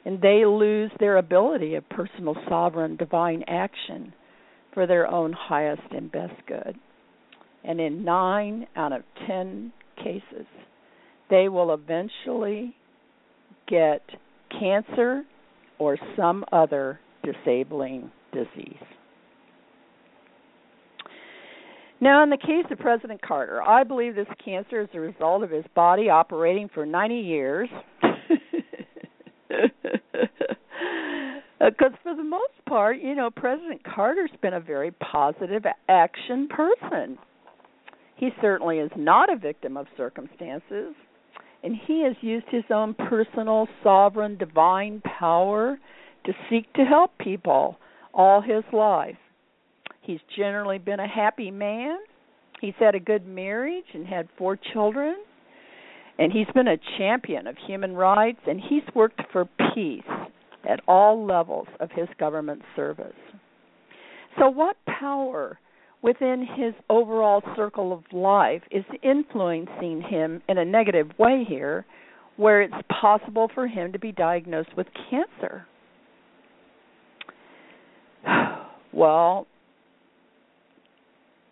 And 0.04 0.21
they 0.21 0.44
lose 0.47 0.90
their 0.99 1.18
ability 1.18 1.75
of 1.75 1.88
personal 1.90 2.35
sovereign 2.49 2.97
divine 2.97 3.44
action 3.47 4.14
for 4.73 4.87
their 4.87 5.07
own 5.07 5.33
highest 5.33 5.83
and 5.91 6.11
best 6.11 6.35
good. 6.47 6.76
And 7.64 7.81
in 7.81 8.05
nine 8.05 8.67
out 8.76 8.93
of 8.93 9.02
ten 9.26 9.73
cases, 9.97 10.47
they 11.31 11.49
will 11.49 11.73
eventually 11.73 12.75
get 13.69 14.02
cancer 14.59 15.23
or 15.79 15.97
some 16.17 16.45
other 16.52 17.00
disabling 17.23 18.11
disease. 18.33 18.76
Now, 22.00 22.23
in 22.25 22.31
the 22.31 22.37
case 22.37 22.64
of 22.71 22.79
President 22.81 23.23
Carter, 23.23 23.62
I 23.62 23.85
believe 23.85 24.17
this 24.17 24.26
cancer 24.45 24.81
is 24.81 24.88
a 24.93 24.99
result 24.99 25.45
of 25.45 25.50
his 25.50 25.64
body 25.75 26.11
operating 26.11 26.69
for 26.75 26.85
90 26.85 27.14
years. 27.14 27.69
Uh, 31.62 31.71
because 31.71 31.92
for 32.02 32.14
the 32.16 32.25
most 32.25 32.52
part, 32.69 32.99
you 32.99 33.14
know, 33.14 33.31
President 33.31 33.83
Carter's 33.85 34.31
been 34.40 34.54
a 34.54 34.61
very 34.61 34.90
positive 34.90 35.64
action 35.88 36.49
person. 36.49 37.19
He 38.16 38.31
certainly 38.40 38.78
is 38.78 38.90
not 38.97 39.33
a 39.33 39.37
victim 39.37 39.76
of 39.76 39.87
circumstances 39.97 40.95
and 41.62 41.76
he 41.87 42.02
has 42.02 42.16
used 42.21 42.47
his 42.50 42.64
own 42.71 42.95
personal, 42.95 43.69
sovereign, 43.85 44.37
divine 44.37 45.00
power 45.19 45.78
to 46.25 46.33
seek 46.50 46.73
to 46.75 46.85
help 46.85 47.16
people 47.19 47.76
all 48.12 48.40
his 48.40 48.64
life. 48.73 49.16
He's 50.00 50.21
generally 50.37 50.78
been 50.78 50.99
a 50.99 51.07
happy 51.07 51.52
man. 51.52 51.99
He's 52.61 52.75
had 52.81 52.97
a 52.97 53.00
good 53.00 53.26
marriage 53.26 53.85
and 53.95 54.07
had 54.07 54.28
four 54.37 54.59
children. 54.73 55.16
And 56.19 56.33
he's 56.33 56.49
been 56.54 56.69
a 56.69 56.76
champion 56.99 57.47
of 57.47 57.57
human 57.66 57.95
rights 57.95 58.40
and 58.47 58.61
he's 58.61 58.83
worked 58.95 59.21
for 59.33 59.49
peace 59.75 60.02
at 60.69 60.81
all 60.87 61.25
levels 61.25 61.66
of 61.81 61.90
his 61.92 62.09
government 62.19 62.62
service. 62.76 63.12
So, 64.38 64.49
what 64.49 64.76
power 64.87 65.59
within 66.02 66.47
his 66.57 66.75
overall 66.90 67.42
circle 67.57 67.92
of 67.92 68.02
life 68.12 68.62
is 68.71 68.85
influencing 69.02 70.02
him 70.02 70.42
in 70.49 70.59
a 70.59 70.64
negative 70.64 71.11
way 71.19 71.45
here, 71.49 71.87
where 72.37 72.62
it's 72.62 72.75
possible 73.00 73.49
for 73.54 73.66
him 73.66 73.92
to 73.92 73.99
be 73.99 74.12
diagnosed 74.12 74.76
with 74.76 74.87
cancer. 75.11 75.66
Well, 78.95 79.47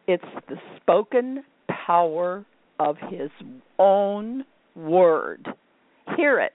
it's 0.07 0.23
the 0.47 0.57
spoken 0.76 1.43
power 1.87 2.45
of 2.79 2.97
his 3.09 3.31
own 3.79 4.45
word. 4.76 5.49
Hear 6.19 6.40
it. 6.40 6.52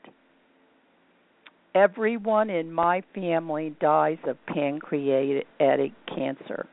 Everyone 1.76 2.50
in 2.50 2.72
my 2.72 3.04
family 3.14 3.76
dies 3.82 4.18
of 4.26 4.38
pancreatic 4.48 5.92
cancer. 6.08 6.68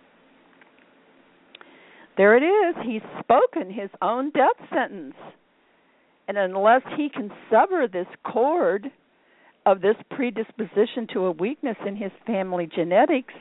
There 2.17 2.37
it 2.37 2.45
is. 2.45 2.77
He's 2.87 3.03
spoken 3.19 3.73
his 3.73 3.91
own 4.01 4.31
death 4.31 4.69
sentence. 4.73 5.17
And 6.29 6.39
unless 6.39 6.83
he 6.97 7.09
can 7.13 7.31
sever 7.51 7.89
this 7.93 8.07
cord 8.25 8.87
of 9.67 9.81
this 9.81 9.97
predisposition 10.11 11.09
to 11.15 11.27
a 11.27 11.33
weakness 11.33 11.77
in 11.85 11.97
his 11.97 12.13
family 12.25 12.69
genetics, 12.73 13.35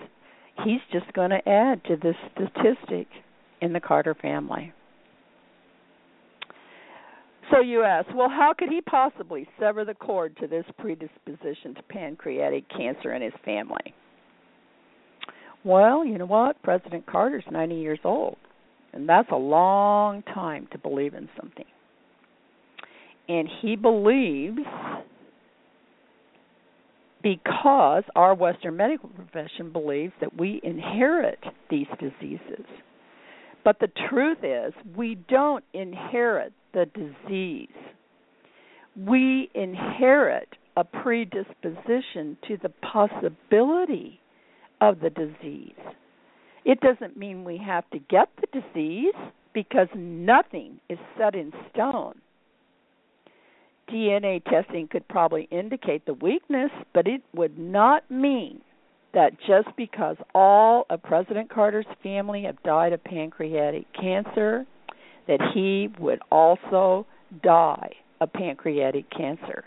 he's 0.64 0.82
just 0.92 1.14
going 1.14 1.30
to 1.30 1.48
add 1.48 1.84
to 1.86 1.96
this 1.96 2.16
statistic 2.32 3.08
in 3.62 3.74
the 3.74 3.80
Carter 3.80 4.16
family. 4.16 4.74
So 7.52 7.60
you 7.60 7.84
ask, 7.84 8.08
well, 8.16 8.30
how 8.30 8.54
could 8.58 8.70
he 8.70 8.80
possibly 8.82 9.48
sever 9.60 9.84
the 9.84 9.94
cord 9.94 10.38
to 10.38 10.48
this 10.48 10.64
predisposition 10.80 11.76
to 11.76 11.84
pancreatic 11.90 12.64
cancer 12.70 13.14
in 13.14 13.22
his 13.22 13.34
family? 13.44 13.94
Well, 15.66 16.06
you 16.06 16.18
know 16.18 16.26
what? 16.26 16.62
President 16.64 17.06
Carter's 17.06 17.44
90 17.52 17.76
years 17.76 18.00
old, 18.04 18.38
and 18.94 19.08
that's 19.08 19.30
a 19.32 19.38
long 19.38 20.24
time 20.24 20.68
to 20.72 20.78
believe 20.78 21.14
in 21.14 21.30
something. 21.40 21.66
And 23.28 23.48
he 23.62 23.76
believes 23.76 24.60
because 27.22 28.04
our 28.16 28.34
Western 28.34 28.78
medical 28.78 29.10
profession 29.10 29.72
believes 29.72 30.14
that 30.22 30.38
we 30.38 30.60
inherit 30.64 31.40
these 31.70 31.88
diseases. 32.00 32.66
But 33.64 33.80
the 33.80 33.90
truth 34.10 34.40
is, 34.42 34.74
we 34.96 35.16
don't 35.30 35.64
inherit 35.74 36.54
the 36.74 36.86
disease. 36.94 37.68
We 38.96 39.50
inherit 39.54 40.50
a 40.78 40.84
predisposition 40.84 42.38
to 42.48 42.58
the 42.62 42.72
possibility 42.82 44.20
of 44.80 45.00
the 45.00 45.10
disease. 45.10 45.74
It 46.66 46.80
doesn't 46.80 47.18
mean 47.18 47.44
we 47.44 47.58
have 47.58 47.90
to 47.92 48.00
get 48.00 48.30
the 48.40 48.62
disease 48.62 49.14
because 49.54 49.88
nothing 49.96 50.80
is 50.90 51.00
set 51.18 51.36
in 51.36 51.52
stone. 51.74 52.16
DNA 53.90 54.44
testing 54.46 54.88
could 54.88 55.08
probably 55.08 55.48
indicate 55.52 56.06
the 56.06 56.14
weakness, 56.14 56.72
but 56.94 57.08
it 57.08 57.22
would 57.36 57.58
not 57.58 58.10
mean 58.10 58.62
that 59.14 59.34
just 59.46 59.68
because 59.76 60.16
all 60.34 60.86
of 60.90 61.04
President 61.04 61.50
Carter's 61.50 61.86
family 62.02 62.44
have 62.44 62.62
died 62.64 62.94
of 62.94 63.04
pancreatic 63.04 63.86
cancer, 63.94 64.66
that 65.28 65.40
he 65.54 65.90
would 66.00 66.20
also 66.32 67.06
die 67.44 67.92
of 68.20 68.32
pancreatic 68.34 69.06
cancer. 69.10 69.64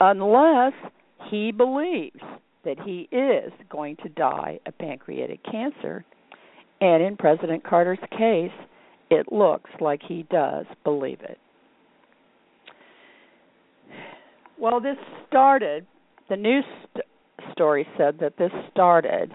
Unless 0.00 0.72
he 1.30 1.52
believes 1.52 2.20
that 2.64 2.78
he 2.84 3.08
is 3.12 3.52
going 3.70 3.96
to 4.02 4.08
die 4.10 4.58
of 4.66 4.76
pancreatic 4.78 5.40
cancer. 5.44 6.04
And 6.80 7.02
in 7.02 7.16
President 7.16 7.64
Carter's 7.64 7.98
case, 8.10 8.52
it 9.10 9.32
looks 9.32 9.70
like 9.80 10.00
he 10.06 10.26
does 10.30 10.66
believe 10.84 11.20
it. 11.22 11.38
Well, 14.60 14.80
this 14.80 14.96
started, 15.28 15.86
the 16.28 16.36
news 16.36 16.64
st- 16.92 17.04
story 17.52 17.86
said 17.96 18.18
that 18.20 18.36
this 18.36 18.50
started 18.70 19.34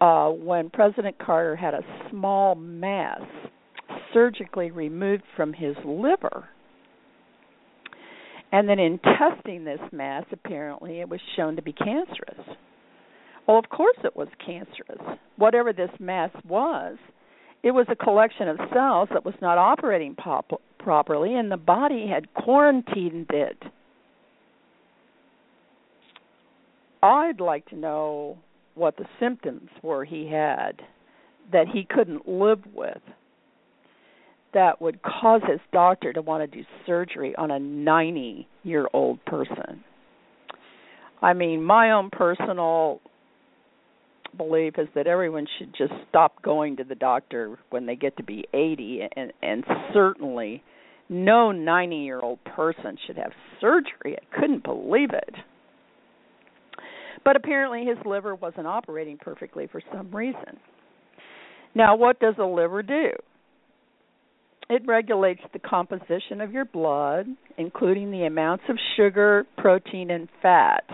uh, 0.00 0.28
when 0.28 0.70
President 0.70 1.16
Carter 1.18 1.54
had 1.54 1.74
a 1.74 1.82
small 2.10 2.54
mass 2.54 3.20
surgically 4.16 4.70
removed 4.70 5.24
from 5.36 5.52
his 5.52 5.76
liver. 5.84 6.48
And 8.50 8.66
then 8.66 8.78
in 8.78 8.98
testing 8.98 9.64
this 9.64 9.80
mass, 9.92 10.24
apparently 10.32 11.00
it 11.00 11.08
was 11.08 11.20
shown 11.36 11.56
to 11.56 11.62
be 11.62 11.74
cancerous. 11.74 12.56
Well, 13.46 13.58
of 13.58 13.68
course 13.68 13.98
it 14.04 14.16
was 14.16 14.28
cancerous. 14.44 15.18
Whatever 15.36 15.74
this 15.74 15.90
mass 16.00 16.30
was, 16.48 16.96
it 17.62 17.72
was 17.72 17.86
a 17.90 17.96
collection 17.96 18.48
of 18.48 18.56
cells 18.72 19.10
that 19.12 19.26
was 19.26 19.34
not 19.42 19.58
operating 19.58 20.14
pop- 20.14 20.62
properly, 20.78 21.34
and 21.34 21.50
the 21.50 21.58
body 21.58 22.06
had 22.08 22.32
quarantined 22.32 23.26
it 23.30 23.62
I'd 27.06 27.40
like 27.40 27.66
to 27.66 27.76
know 27.76 28.38
what 28.74 28.96
the 28.96 29.06
symptoms 29.20 29.70
were 29.82 30.04
he 30.04 30.28
had 30.28 30.82
that 31.52 31.68
he 31.72 31.86
couldn't 31.88 32.28
live 32.28 32.60
with 32.74 33.00
that 34.56 34.80
would 34.80 35.02
cause 35.02 35.42
his 35.46 35.60
doctor 35.70 36.14
to 36.14 36.22
want 36.22 36.50
to 36.50 36.56
do 36.58 36.64
surgery 36.86 37.36
on 37.36 37.50
a 37.50 37.58
90 37.58 38.48
year 38.64 38.88
old 38.94 39.22
person. 39.26 39.84
I 41.20 41.34
mean, 41.34 41.62
my 41.62 41.90
own 41.92 42.08
personal 42.10 43.00
belief 44.34 44.74
is 44.78 44.88
that 44.94 45.06
everyone 45.06 45.46
should 45.58 45.74
just 45.76 45.92
stop 46.08 46.42
going 46.42 46.78
to 46.78 46.84
the 46.84 46.94
doctor 46.94 47.58
when 47.68 47.84
they 47.84 47.96
get 47.96 48.16
to 48.16 48.22
be 48.22 48.46
80 48.54 49.02
and 49.14 49.32
and 49.42 49.62
certainly 49.92 50.62
no 51.10 51.52
90 51.52 51.96
year 51.96 52.20
old 52.20 52.42
person 52.44 52.96
should 53.06 53.18
have 53.18 53.32
surgery. 53.60 54.16
I 54.16 54.40
couldn't 54.40 54.64
believe 54.64 55.10
it. 55.10 55.34
But 57.26 57.36
apparently 57.36 57.84
his 57.84 57.98
liver 58.06 58.34
wasn't 58.34 58.66
operating 58.66 59.18
perfectly 59.18 59.68
for 59.70 59.82
some 59.92 60.14
reason. 60.14 60.58
Now, 61.74 61.94
what 61.94 62.18
does 62.20 62.36
a 62.38 62.44
liver 62.44 62.82
do? 62.82 63.10
It 64.68 64.82
regulates 64.86 65.40
the 65.52 65.60
composition 65.60 66.40
of 66.40 66.52
your 66.52 66.64
blood, 66.64 67.26
including 67.56 68.10
the 68.10 68.24
amounts 68.24 68.64
of 68.68 68.76
sugar, 68.96 69.46
protein, 69.58 70.10
and 70.10 70.28
fat 70.42 70.84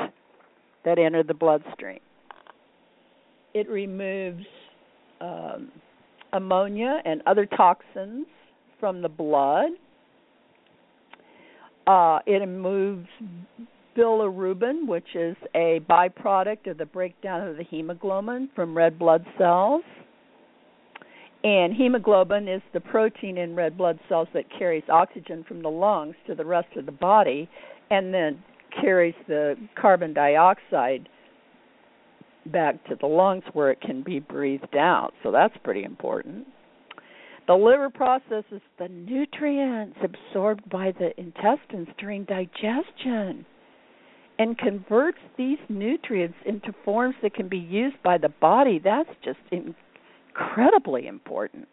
that 0.85 0.99
enter 0.99 1.23
the 1.23 1.35
bloodstream. 1.35 2.01
It 3.55 3.69
removes 3.69 4.45
um, 5.21 5.71
ammonia 6.33 7.01
and 7.05 7.23
other 7.27 7.47
toxins 7.47 8.27
from 8.79 9.01
the 9.01 9.09
blood. 9.09 9.71
Uh, 11.87 12.19
it 12.27 12.41
removes 12.41 13.09
bilirubin, 13.97 14.87
which 14.87 15.15
is 15.15 15.37
a 15.55 15.81
byproduct 15.89 16.71
of 16.71 16.79
the 16.79 16.87
breakdown 16.87 17.47
of 17.47 17.57
the 17.57 17.65
hemoglobin 17.65 18.51
from 18.55 18.77
red 18.77 18.99
blood 18.99 19.25
cells. 19.39 19.83
And 21.45 21.75
hemoglobin 21.75 22.47
is 22.47 22.63
the 22.73 22.81
protein 22.81 23.37
in 23.37 23.57
red 23.57 23.77
blood 23.77 23.99
cells 24.09 24.29
that 24.33 24.45
carries 24.57 24.85
oxygen 24.89 25.45
from 25.47 25.63
the 25.63 25.71
lungs 25.71 26.15
to 26.27 26.35
the 26.35 26.45
rest 26.45 26.69
of 26.77 26.87
the 26.87 26.93
body 26.93 27.49
and 27.91 28.15
then 28.15 28.43
carries 28.81 29.15
the 29.27 29.57
carbon 29.81 30.15
dioxide 30.15 31.09
back 32.47 32.85
to 32.89 32.97
the 33.01 33.07
lungs 33.07 33.45
where 33.53 33.71
it 33.71 33.81
can 33.81 34.03
be 34.03 34.21
breathed 34.21 34.77
out. 34.77 35.13
So 35.23 35.31
that's 35.33 35.55
pretty 35.65 35.85
important. 35.85 36.47
The 37.49 37.55
liver 37.55 37.91
processes 37.91 38.61
the 38.79 38.89
nutrients 38.89 39.99
absorbed 40.03 40.69
by 40.71 40.93
the 40.93 41.11
intestines 41.21 41.89
during 41.99 42.25
digestion 42.25 43.45
and 44.39 44.57
converts 44.57 45.19
these 45.37 45.59
nutrients 45.69 46.37
into 46.47 46.73
forms 46.85 47.17
that 47.23 47.35
can 47.35 47.49
be 47.49 47.59
used 47.59 48.01
by 48.03 48.17
the 48.17 48.29
body, 48.29 48.81
that's 48.83 49.11
just 49.25 49.39
incredibly 50.35 51.07
important. 51.07 51.69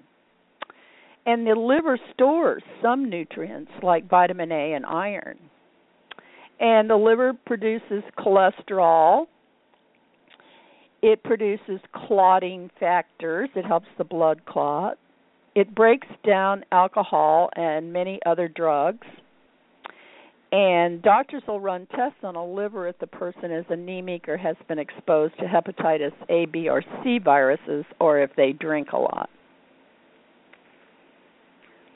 And 1.25 1.45
the 1.45 1.55
liver 1.55 1.99
stores 2.13 2.63
some 2.81 3.09
nutrients 3.09 3.71
like 3.83 4.09
vitamin 4.09 4.51
A 4.51 4.73
and 4.73 4.85
iron. 4.85 5.37
And 6.59 6.89
the 6.89 6.95
liver 6.95 7.33
produces 7.45 8.03
cholesterol. 8.17 9.27
It 11.01 11.23
produces 11.23 11.79
clotting 11.93 12.69
factors. 12.79 13.49
It 13.55 13.65
helps 13.65 13.87
the 13.97 14.03
blood 14.03 14.45
clot. 14.45 14.97
It 15.55 15.73
breaks 15.73 16.07
down 16.25 16.63
alcohol 16.71 17.49
and 17.55 17.93
many 17.93 18.19
other 18.25 18.47
drugs 18.47 19.07
and 20.51 21.01
doctors 21.01 21.43
will 21.47 21.59
run 21.59 21.87
tests 21.95 22.19
on 22.23 22.35
a 22.35 22.45
liver 22.45 22.87
if 22.87 22.97
the 22.99 23.07
person 23.07 23.51
is 23.51 23.65
anemic 23.69 24.27
or 24.27 24.37
has 24.37 24.55
been 24.67 24.79
exposed 24.79 25.35
to 25.39 25.45
hepatitis 25.45 26.13
A, 26.29 26.45
B, 26.45 26.69
or 26.69 26.83
C 27.03 27.19
viruses, 27.23 27.85
or 27.99 28.19
if 28.19 28.31
they 28.35 28.53
drink 28.53 28.89
a 28.93 28.97
lot. 28.97 29.29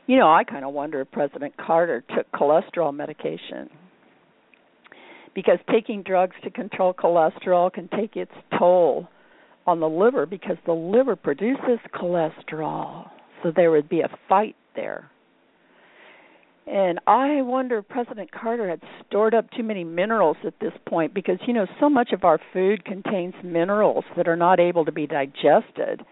You 0.06 0.18
know, 0.18 0.32
I 0.32 0.44
kind 0.44 0.66
of 0.66 0.74
wonder 0.74 1.02
if 1.02 1.12
President 1.12 1.56
Carter 1.58 2.04
took 2.16 2.30
cholesterol 2.32 2.94
medication. 2.94 3.70
Because 5.34 5.58
taking 5.72 6.04
drugs 6.04 6.36
to 6.44 6.52
control 6.52 6.94
cholesterol 6.94 7.74
can 7.74 7.88
take 7.88 8.16
its 8.16 8.32
toll 8.60 9.08
on 9.66 9.80
the 9.80 9.90
liver 9.90 10.26
because 10.26 10.58
the 10.66 10.74
liver 10.74 11.16
produces 11.16 11.80
cholesterol. 11.96 13.10
So 13.42 13.52
there 13.56 13.72
would 13.72 13.90
be 13.90 14.02
a 14.02 14.10
fight 14.30 14.56
there. 14.76 15.10
And 16.66 17.00
I 17.08 17.42
wonder 17.42 17.80
if 17.80 17.90
President 17.90 18.32
Carter 18.32 18.70
had 18.70 18.82
stored 19.06 19.34
up 19.34 19.52
too 19.52 19.64
many 19.64 19.84
minerals 19.84 20.38
at 20.46 20.60
this 20.62 20.72
point 20.88 21.14
because, 21.14 21.38
you 21.46 21.54
know, 21.54 21.68
so 21.80 21.90
much 21.90 22.14
of 22.14 22.24
our 22.24 22.40
food 22.54 22.86
contains 22.86 23.34
minerals 23.44 24.06
that 24.16 24.30
are 24.30 24.38
not 24.38 24.60
able 24.60 24.86
to 24.86 24.92
be 24.92 25.06
digested. 25.08 26.06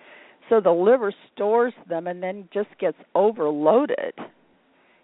so 0.49 0.59
the 0.59 0.71
liver 0.71 1.13
stores 1.33 1.73
them 1.87 2.07
and 2.07 2.21
then 2.21 2.49
just 2.53 2.67
gets 2.79 2.97
overloaded. 3.15 4.13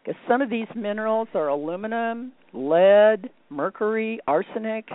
Because 0.03 0.19
some 0.27 0.41
of 0.41 0.49
these 0.49 0.67
minerals 0.75 1.29
are 1.33 1.47
aluminum, 1.47 2.33
lead, 2.53 3.29
mercury, 3.49 4.19
arsenic, 4.27 4.89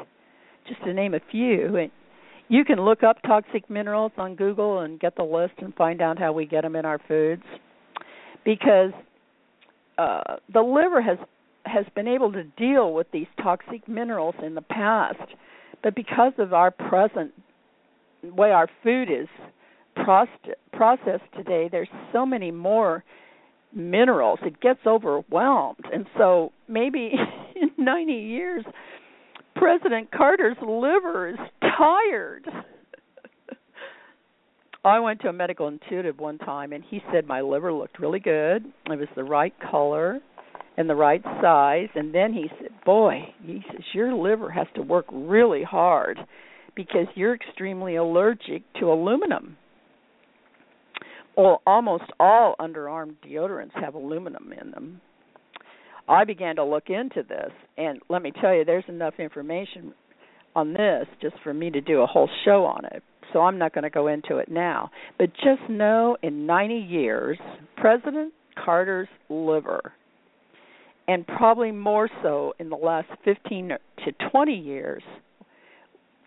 just 0.69 0.83
to 0.85 0.93
name 0.93 1.15
a 1.15 1.21
few. 1.31 1.77
And 1.77 1.91
you 2.49 2.65
can 2.65 2.79
look 2.79 3.03
up 3.03 3.17
toxic 3.23 3.71
minerals 3.71 4.12
on 4.19 4.37
Google 4.37 4.81
and 4.81 5.01
get 5.01 5.17
the 5.17 5.23
list 5.23 5.55
and 5.59 5.75
find 5.75 6.03
out 6.03 6.19
how 6.19 6.33
we 6.33 6.45
get 6.45 6.62
them 6.62 6.77
in 6.77 6.85
our 6.85 6.99
foods. 7.09 7.45
Because 8.45 8.93
uh, 9.98 10.37
the 10.52 10.61
liver 10.61 11.02
has 11.02 11.18
has 11.64 11.85
been 11.94 12.09
able 12.09 12.33
to 12.33 12.42
deal 12.42 12.92
with 12.92 13.07
these 13.12 13.28
toxic 13.40 13.87
minerals 13.87 14.35
in 14.44 14.55
the 14.55 14.62
past, 14.62 15.35
but 15.83 15.94
because 15.94 16.33
of 16.38 16.52
our 16.52 16.70
present 16.72 17.33
way 18.22 18.50
our 18.50 18.68
food 18.83 19.09
is 19.11 19.28
processed 19.94 21.22
today, 21.37 21.68
there's 21.70 21.88
so 22.12 22.26
many 22.26 22.50
more 22.50 23.05
minerals. 23.74 24.40
It 24.42 24.61
gets 24.61 24.81
overwhelmed, 24.87 25.85
and 25.92 26.07
so 26.18 26.52
maybe 26.68 27.12
in 27.57 27.70
90 27.85 28.12
years, 28.12 28.64
President 29.55 30.11
Carter's 30.11 30.57
liver 30.61 31.28
is 31.28 31.38
tired. 31.61 32.46
I 34.85 34.99
went 34.99 35.21
to 35.21 35.29
a 35.29 35.33
medical 35.33 35.68
intuitive 35.68 36.18
one 36.18 36.38
time 36.38 36.73
and 36.73 36.83
he 36.83 37.01
said 37.12 37.25
my 37.25 37.40
liver 37.40 37.73
looked 37.73 38.01
really 38.01 38.18
good. 38.18 38.64
It 38.87 38.99
was 38.99 39.09
the 39.14 39.23
right 39.23 39.55
color 39.71 40.18
and 40.77 40.90
the 40.90 40.97
right 40.97 41.23
size 41.40 41.88
and 41.95 42.12
then 42.12 42.33
he 42.33 42.51
said, 42.61 42.73
"Boy, 42.85 43.33
he 43.45 43.64
says 43.71 43.85
your 43.95 44.12
liver 44.12 44.51
has 44.51 44.66
to 44.75 44.83
work 44.83 45.07
really 45.12 45.62
hard 45.62 46.18
because 46.75 47.07
you're 47.14 47.35
extremely 47.35 47.95
allergic 47.95 48.64
to 48.81 48.92
aluminum." 48.92 49.57
Well, 51.37 51.62
almost 51.64 52.11
all 52.18 52.57
underarm 52.59 53.14
deodorants 53.25 53.75
have 53.75 53.95
aluminum 53.95 54.53
in 54.53 54.73
them. 54.73 55.01
I 56.09 56.25
began 56.25 56.57
to 56.57 56.64
look 56.64 56.90
into 56.90 57.23
this 57.23 57.53
and 57.79 58.01
let 58.09 58.21
me 58.21 58.33
tell 58.33 58.53
you 58.53 58.64
there's 58.64 58.88
enough 58.88 59.21
information 59.21 59.95
on 60.57 60.73
this 60.73 61.07
just 61.21 61.37
for 61.45 61.55
me 61.55 61.71
to 61.71 61.81
do 61.81 62.01
a 62.01 62.07
whole 62.07 62.29
show 62.45 62.64
on 62.64 62.85
it 62.87 63.05
so 63.33 63.40
I'm 63.40 63.59
not 63.59 63.75
going 63.75 63.85
to 63.85 63.90
go 63.90 64.09
into 64.09 64.38
it 64.38 64.51
now. 64.51 64.90
But 65.18 65.33
just 65.35 65.68
know 65.68 66.16
in 66.23 66.47
90 66.47 66.75
years, 66.75 67.38
President 67.77 68.33
Carter's 68.62 69.09
liver, 69.29 69.92
and 71.09 71.27
probably 71.27 71.73
more 71.73 72.09
so 72.23 72.55
in 72.59 72.68
the 72.68 72.77
last 72.77 73.09
15 73.25 73.71
to 74.05 74.29
20 74.31 74.55
years, 74.55 75.03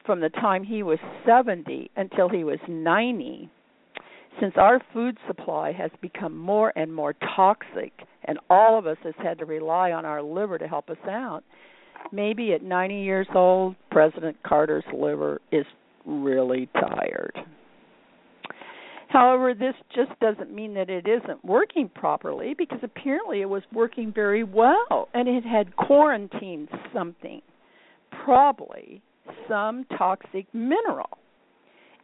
from 0.06 0.20
the 0.20 0.30
time 0.30 0.64
he 0.64 0.84
was 0.84 1.00
70 1.26 1.90
until 1.96 2.30
he 2.30 2.44
was 2.44 2.60
90, 2.68 3.50
since 4.40 4.54
our 4.58 4.82
food 4.94 5.18
supply 5.28 5.72
has 5.72 5.92
become 6.02 6.38
more 6.38 6.74
and 6.76 6.94
more 6.94 7.16
toxic, 7.36 7.94
and 8.26 8.38
all 8.50 8.78
of 8.78 8.86
us 8.86 8.98
has 9.04 9.14
had 9.24 9.40
to 9.40 9.46
rely 9.46 9.92
on 9.92 10.06
our 10.06 10.22
liver 10.22 10.58
to 10.58 10.68
help 10.68 10.90
us 10.90 10.98
out, 11.08 11.44
maybe 12.12 12.54
at 12.54 12.62
90 12.62 13.02
years 13.02 13.28
old, 13.34 13.76
President 13.92 14.36
Carter's 14.44 14.84
liver 14.94 15.40
is 15.52 15.66
really 16.06 16.70
tired. 16.74 17.38
However, 19.08 19.54
this 19.54 19.76
just 19.96 20.12
doesn't 20.20 20.54
mean 20.54 20.74
that 20.74 20.90
it 20.90 21.08
isn't 21.08 21.46
working 21.46 21.90
properly 21.90 22.54
because 22.58 22.80
apparently 22.84 23.42
it 23.42 23.50
was 23.50 23.64
working 23.72 24.12
very 24.14 24.44
well 24.44 25.08
and 25.14 25.30
it 25.30 25.46
had 25.46 25.76
quarantined 25.78 26.68
something, 26.94 27.42
probably 28.26 29.02
some 29.48 29.86
toxic 29.98 30.48
mineral. 30.54 31.18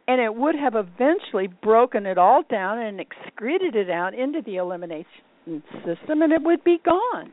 And 0.08 0.20
it 0.20 0.34
would 0.34 0.54
have 0.54 0.74
eventually 0.74 1.48
broken 1.62 2.06
it 2.06 2.18
all 2.18 2.44
down 2.50 2.78
and 2.78 2.98
excreted 2.98 3.76
it 3.76 3.90
out 3.90 4.14
into 4.14 4.40
the 4.44 4.56
elimination 4.56 5.62
system 5.84 6.22
and 6.22 6.32
it 6.32 6.42
would 6.42 6.64
be 6.64 6.78
gone. 6.84 7.32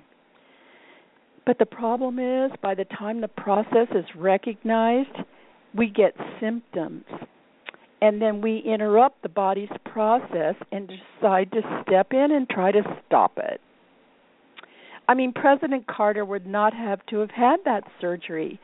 But 1.45 1.57
the 1.57 1.65
problem 1.65 2.19
is, 2.19 2.51
by 2.61 2.75
the 2.75 2.85
time 2.85 3.21
the 3.21 3.27
process 3.27 3.87
is 3.95 4.05
recognized, 4.15 5.15
we 5.75 5.87
get 5.87 6.15
symptoms 6.39 7.03
and 8.01 8.21
then 8.21 8.41
we 8.41 8.59
interrupt 8.65 9.21
the 9.21 9.29
body's 9.29 9.69
process 9.85 10.55
and 10.71 10.87
decide 10.87 11.51
to 11.51 11.61
step 11.85 12.07
in 12.11 12.31
and 12.31 12.49
try 12.49 12.71
to 12.71 12.81
stop 13.05 13.37
it. 13.37 13.59
I 15.07 15.15
mean, 15.15 15.33
President 15.33 15.87
Carter 15.87 16.23
would 16.23 16.45
not 16.45 16.73
have 16.73 17.05
to 17.07 17.17
have 17.19 17.31
had 17.31 17.57
that 17.65 17.83
surgery. 17.99 18.59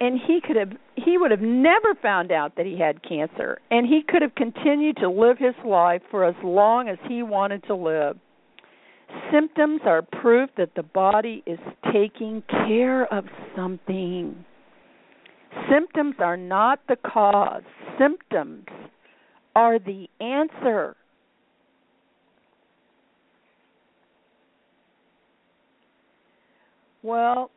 And 0.00 0.20
he 0.26 0.40
could 0.44 0.56
have 0.56 0.72
he 0.96 1.16
would 1.16 1.30
have 1.30 1.40
never 1.40 1.94
found 2.00 2.32
out 2.32 2.56
that 2.56 2.66
he 2.66 2.76
had 2.78 3.02
cancer 3.08 3.58
and 3.70 3.86
he 3.86 4.02
could 4.06 4.20
have 4.20 4.34
continued 4.34 4.96
to 4.96 5.08
live 5.08 5.38
his 5.38 5.54
life 5.64 6.02
for 6.10 6.24
as 6.24 6.34
long 6.42 6.88
as 6.88 6.98
he 7.08 7.22
wanted 7.22 7.62
to 7.64 7.74
live. 7.76 8.18
Symptoms 9.32 9.80
are 9.84 10.02
proof 10.02 10.50
that 10.56 10.74
the 10.74 10.82
body 10.82 11.44
is 11.46 11.58
taking 11.92 12.42
care 12.66 13.04
of 13.14 13.24
something. 13.54 14.44
Symptoms 15.72 16.16
are 16.18 16.36
not 16.36 16.80
the 16.88 16.96
cause, 16.96 17.62
symptoms 17.98 18.66
are 19.54 19.78
the 19.78 20.06
answer. 20.20 20.96
Well, 27.02 27.50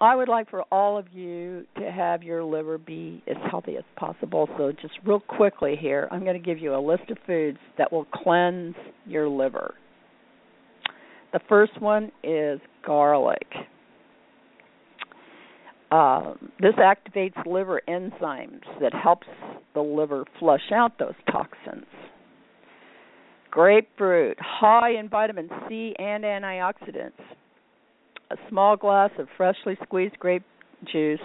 I 0.00 0.14
would 0.14 0.28
like 0.28 0.50
for 0.50 0.62
all 0.70 0.98
of 0.98 1.06
you 1.12 1.64
to 1.78 1.90
have 1.90 2.22
your 2.22 2.44
liver 2.44 2.76
be 2.76 3.22
as 3.26 3.36
healthy 3.50 3.76
as 3.76 3.84
possible. 3.96 4.48
So, 4.58 4.72
just 4.72 4.94
real 5.06 5.20
quickly 5.20 5.76
here, 5.80 6.08
I'm 6.10 6.24
going 6.24 6.40
to 6.40 6.44
give 6.44 6.58
you 6.58 6.74
a 6.74 6.80
list 6.80 7.10
of 7.10 7.16
foods 7.26 7.58
that 7.78 7.90
will 7.90 8.06
cleanse 8.12 8.74
your 9.06 9.28
liver. 9.28 9.74
The 11.32 11.40
first 11.48 11.80
one 11.80 12.12
is 12.22 12.60
garlic. 12.84 13.46
Um, 15.90 16.50
this 16.60 16.74
activates 16.74 17.46
liver 17.46 17.80
enzymes 17.88 18.64
that 18.80 18.92
helps 18.92 19.26
the 19.74 19.80
liver 19.80 20.24
flush 20.38 20.72
out 20.72 20.98
those 20.98 21.14
toxins. 21.30 21.86
Grapefruit, 23.50 24.36
high 24.40 24.98
in 24.98 25.08
vitamin 25.08 25.48
C 25.68 25.94
and 25.98 26.24
antioxidants. 26.24 27.12
A 28.30 28.36
small 28.48 28.76
glass 28.76 29.10
of 29.18 29.28
freshly 29.36 29.78
squeezed 29.84 30.18
grape 30.18 30.42
juice 30.92 31.20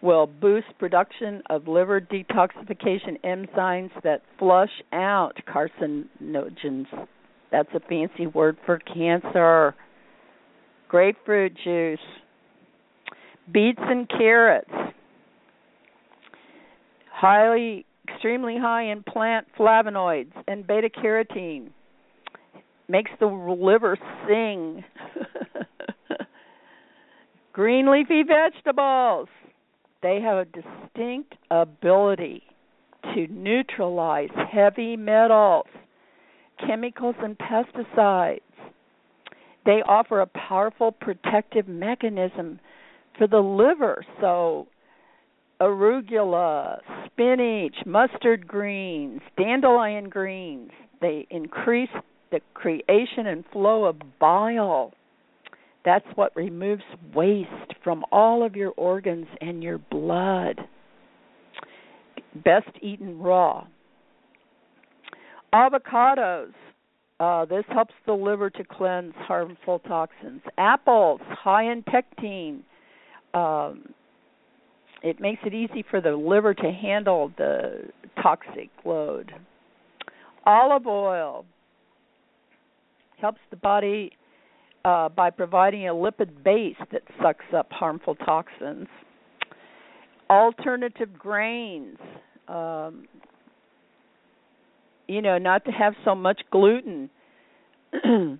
will 0.00 0.26
boost 0.26 0.66
production 0.78 1.42
of 1.50 1.68
liver 1.68 2.00
detoxification 2.00 3.20
enzymes 3.24 3.90
that 4.02 4.22
flush 4.38 4.82
out 4.92 5.32
carcinogens. 5.46 6.86
That's 7.52 7.68
a 7.74 7.80
fancy 7.80 8.26
word 8.26 8.56
for 8.64 8.78
cancer. 8.78 9.74
Grapefruit 10.88 11.52
juice 11.62 12.00
beets 13.50 13.80
and 13.80 14.08
carrots. 14.08 14.70
Highly 17.10 17.86
extremely 18.08 18.58
high 18.58 18.90
in 18.90 19.02
plant 19.02 19.46
flavonoids 19.58 20.32
and 20.48 20.66
beta 20.66 20.88
carotene 20.90 21.70
makes 22.88 23.10
the 23.20 23.26
liver 23.26 23.96
sing. 24.26 24.84
Green 27.52 27.90
leafy 27.90 28.22
vegetables. 28.22 29.28
They 30.02 30.20
have 30.20 30.38
a 30.38 30.44
distinct 30.46 31.34
ability 31.50 32.42
to 33.14 33.26
neutralize 33.28 34.30
heavy 34.50 34.96
metals 34.96 35.66
chemicals 36.66 37.16
and 37.22 37.36
pesticides. 37.38 38.40
They 39.64 39.82
offer 39.86 40.20
a 40.20 40.26
powerful 40.26 40.92
protective 40.92 41.68
mechanism 41.68 42.60
for 43.18 43.26
the 43.26 43.38
liver. 43.38 44.04
So 44.20 44.66
arugula, 45.60 46.80
spinach, 47.06 47.76
mustard 47.86 48.46
greens, 48.46 49.20
dandelion 49.36 50.08
greens, 50.08 50.70
they 51.00 51.26
increase 51.30 51.90
the 52.30 52.40
creation 52.54 53.26
and 53.26 53.44
flow 53.52 53.84
of 53.84 53.96
bile. 54.18 54.92
That's 55.84 56.06
what 56.14 56.34
removes 56.36 56.82
waste 57.14 57.74
from 57.82 58.04
all 58.12 58.44
of 58.44 58.56
your 58.56 58.70
organs 58.76 59.26
and 59.40 59.62
your 59.62 59.78
blood. 59.78 60.60
Best 62.44 62.70
eaten 62.80 63.18
raw. 63.18 63.66
Avocados. 65.52 66.52
Uh, 67.20 67.44
this 67.44 67.64
helps 67.68 67.94
the 68.06 68.12
liver 68.12 68.48
to 68.50 68.64
cleanse 68.64 69.12
harmful 69.16 69.78
toxins. 69.80 70.40
Apples, 70.56 71.20
high 71.22 71.70
in 71.70 71.82
pectin, 71.82 72.64
um, 73.34 73.94
it 75.02 75.20
makes 75.20 75.42
it 75.44 75.54
easy 75.54 75.84
for 75.90 76.00
the 76.00 76.12
liver 76.12 76.54
to 76.54 76.70
handle 76.70 77.32
the 77.36 77.90
toxic 78.22 78.70
load. 78.84 79.32
Olive 80.46 80.86
oil 80.86 81.44
helps 83.20 83.40
the 83.50 83.56
body 83.56 84.12
uh, 84.84 85.08
by 85.08 85.30
providing 85.30 85.88
a 85.88 85.92
lipid 85.92 86.42
base 86.44 86.76
that 86.90 87.02
sucks 87.22 87.44
up 87.56 87.68
harmful 87.70 88.14
toxins. 88.16 88.88
Alternative 90.28 91.08
grains. 91.18 91.98
Um, 92.48 93.06
you 95.06 95.22
know, 95.22 95.38
not 95.38 95.64
to 95.64 95.70
have 95.70 95.94
so 96.04 96.14
much 96.14 96.40
gluten. 96.50 97.10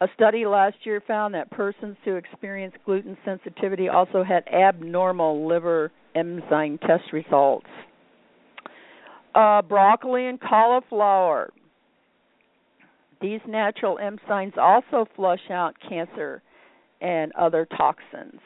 A 0.00 0.08
study 0.14 0.44
last 0.44 0.76
year 0.84 1.02
found 1.06 1.34
that 1.34 1.50
persons 1.50 1.96
who 2.04 2.16
experienced 2.16 2.76
gluten 2.84 3.16
sensitivity 3.24 3.88
also 3.88 4.22
had 4.22 4.46
abnormal 4.48 5.48
liver 5.48 5.90
enzyme 6.14 6.78
test 6.78 7.12
results. 7.12 7.66
Uh, 9.34 9.62
broccoli 9.62 10.26
and 10.26 10.40
cauliflower. 10.40 11.50
These 13.22 13.40
natural 13.48 13.98
enzymes 14.02 14.56
also 14.58 15.08
flush 15.16 15.50
out 15.50 15.74
cancer 15.88 16.42
and 17.00 17.32
other 17.32 17.66
toxins. 17.76 18.40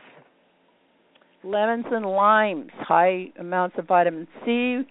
Lemons 1.42 1.86
and 1.90 2.06
limes, 2.06 2.70
high 2.76 3.32
amounts 3.38 3.76
of 3.78 3.88
vitamin 3.88 4.28
C. 4.44 4.82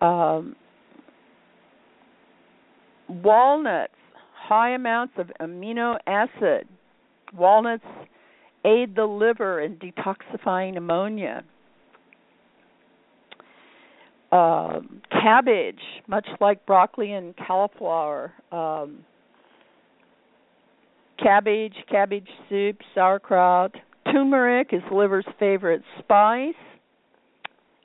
Um, 0.00 0.54
walnuts, 3.08 3.94
high 4.50 4.70
amounts 4.74 5.14
of 5.16 5.30
amino 5.40 5.96
acid. 6.08 6.66
Walnuts 7.32 7.84
aid 8.64 8.96
the 8.96 9.04
liver 9.04 9.60
in 9.60 9.76
detoxifying 9.76 10.76
ammonia. 10.76 11.44
Um, 14.32 15.02
cabbage, 15.12 15.78
much 16.08 16.26
like 16.40 16.66
broccoli 16.66 17.12
and 17.12 17.32
cauliflower. 17.46 18.32
Um, 18.50 19.04
cabbage, 21.22 21.74
cabbage 21.88 22.28
soup, 22.48 22.78
sauerkraut. 22.92 23.76
Turmeric 24.10 24.70
is 24.72 24.82
liver's 24.92 25.26
favorite 25.38 25.82
spice. 26.00 26.54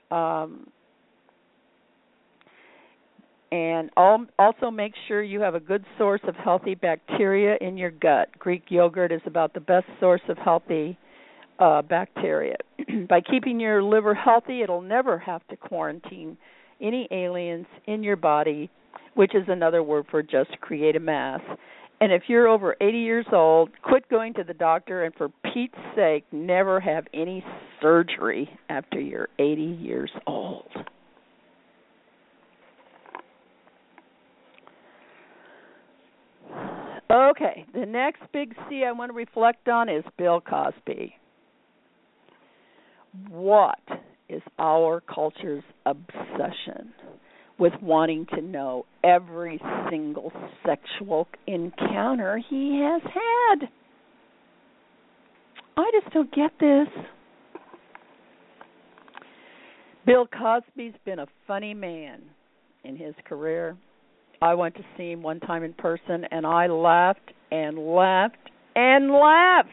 Um, 0.10 0.66
and 3.56 3.90
also 3.98 4.70
make 4.70 4.92
sure 5.08 5.24
you 5.24 5.40
have 5.40 5.56
a 5.56 5.62
good 5.62 5.86
source 5.98 6.20
of 6.28 6.36
healthy 6.36 6.76
bacteria 6.76 7.56
in 7.62 7.78
your 7.78 7.92
gut. 7.92 8.28
Greek 8.38 8.64
yogurt 8.68 9.14
is 9.14 9.22
about 9.26 9.54
the 9.54 9.62
best 9.62 9.86
source 10.00 10.22
of 10.28 10.38
healthy 10.38 10.98
uh, 11.60 11.82
bacteria. 11.82 12.58
By 13.08 13.22
keeping 13.22 13.62
your 13.62 13.82
liver 13.82 14.14
healthy, 14.14 14.62
it'll 14.62 14.82
never 14.82 15.18
have 15.20 15.48
to 15.48 15.56
quarantine 15.56 16.36
any 16.82 17.08
aliens 17.12 17.68
in 17.88 18.04
your 18.04 18.18
body, 18.18 18.70
which 19.14 19.34
is 19.34 19.44
another 19.48 19.82
word 19.82 20.06
for 20.12 20.22
just 20.22 20.60
create 20.60 20.98
a 20.98 21.00
mass. 21.00 21.40
And 22.02 22.12
if 22.12 22.24
you're 22.28 22.50
over 22.50 22.76
80 22.82 22.98
years 22.98 23.26
old, 23.32 23.70
quit 23.84 24.10
going 24.10 24.34
to 24.34 24.44
the 24.44 24.54
doctor 24.54 25.06
and 25.06 25.16
for 25.16 25.30
Pete's 25.54 25.74
sake, 25.96 26.26
never 26.34 26.82
have 26.82 27.06
any 27.14 27.42
surgery 27.82 28.50
after 28.68 29.00
you're 29.00 29.30
80 29.40 29.62
years 29.62 30.12
old. 30.28 30.68
Okay, 37.12 37.66
the 37.74 37.86
next 37.86 38.22
big 38.34 38.56
C 38.68 38.84
I 38.84 38.92
want 38.92 39.12
to 39.12 39.16
reflect 39.16 39.68
on 39.68 39.90
is 39.90 40.04
Bill 40.18 40.42
Cosby. 40.42 41.16
What 43.30 43.80
is 44.28 44.42
our 44.58 45.02
culture's 45.02 45.64
obsession 45.86 46.94
with 47.60 47.74
wanting 47.82 48.26
to 48.34 48.42
know 48.42 48.86
every 49.04 49.62
single 49.90 50.32
sexual 50.66 51.28
encounter 51.48 52.42
he 52.50 52.82
has 52.84 53.02
had? 53.04 53.70
I 55.78 55.92
just 56.02 56.12
don't 56.14 56.34
get 56.34 56.52
this. 56.60 56.88
Bill 60.06 60.28
Cosby's 60.28 60.94
been 61.06 61.20
a 61.20 61.28
funny 61.48 61.74
man 61.74 62.22
in 62.84 62.96
his 62.96 63.14
career. 63.28 63.78
I 64.42 64.54
went 64.54 64.76
to 64.76 64.82
see 64.98 65.12
him 65.12 65.22
one 65.22 65.40
time 65.40 65.64
in 65.64 65.74
person 65.74 66.26
and 66.32 66.46
I 66.46 66.68
laughed 66.68 67.32
and 67.52 67.78
laughed 67.78 68.38
and 68.76 69.12
laughed. 69.12 69.70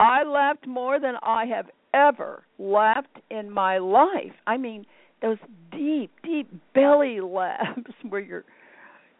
I 0.00 0.24
laughed 0.24 0.66
more 0.66 0.98
than 0.98 1.14
I 1.22 1.44
have 1.46 1.66
ever 1.94 2.42
laughed 2.58 3.20
in 3.30 3.50
my 3.50 3.78
life. 3.78 4.32
I 4.46 4.56
mean, 4.56 4.86
those 5.20 5.38
deep, 5.70 6.10
deep 6.24 6.48
belly 6.74 7.20
laughs 7.20 7.92
where 8.08 8.20
your 8.20 8.44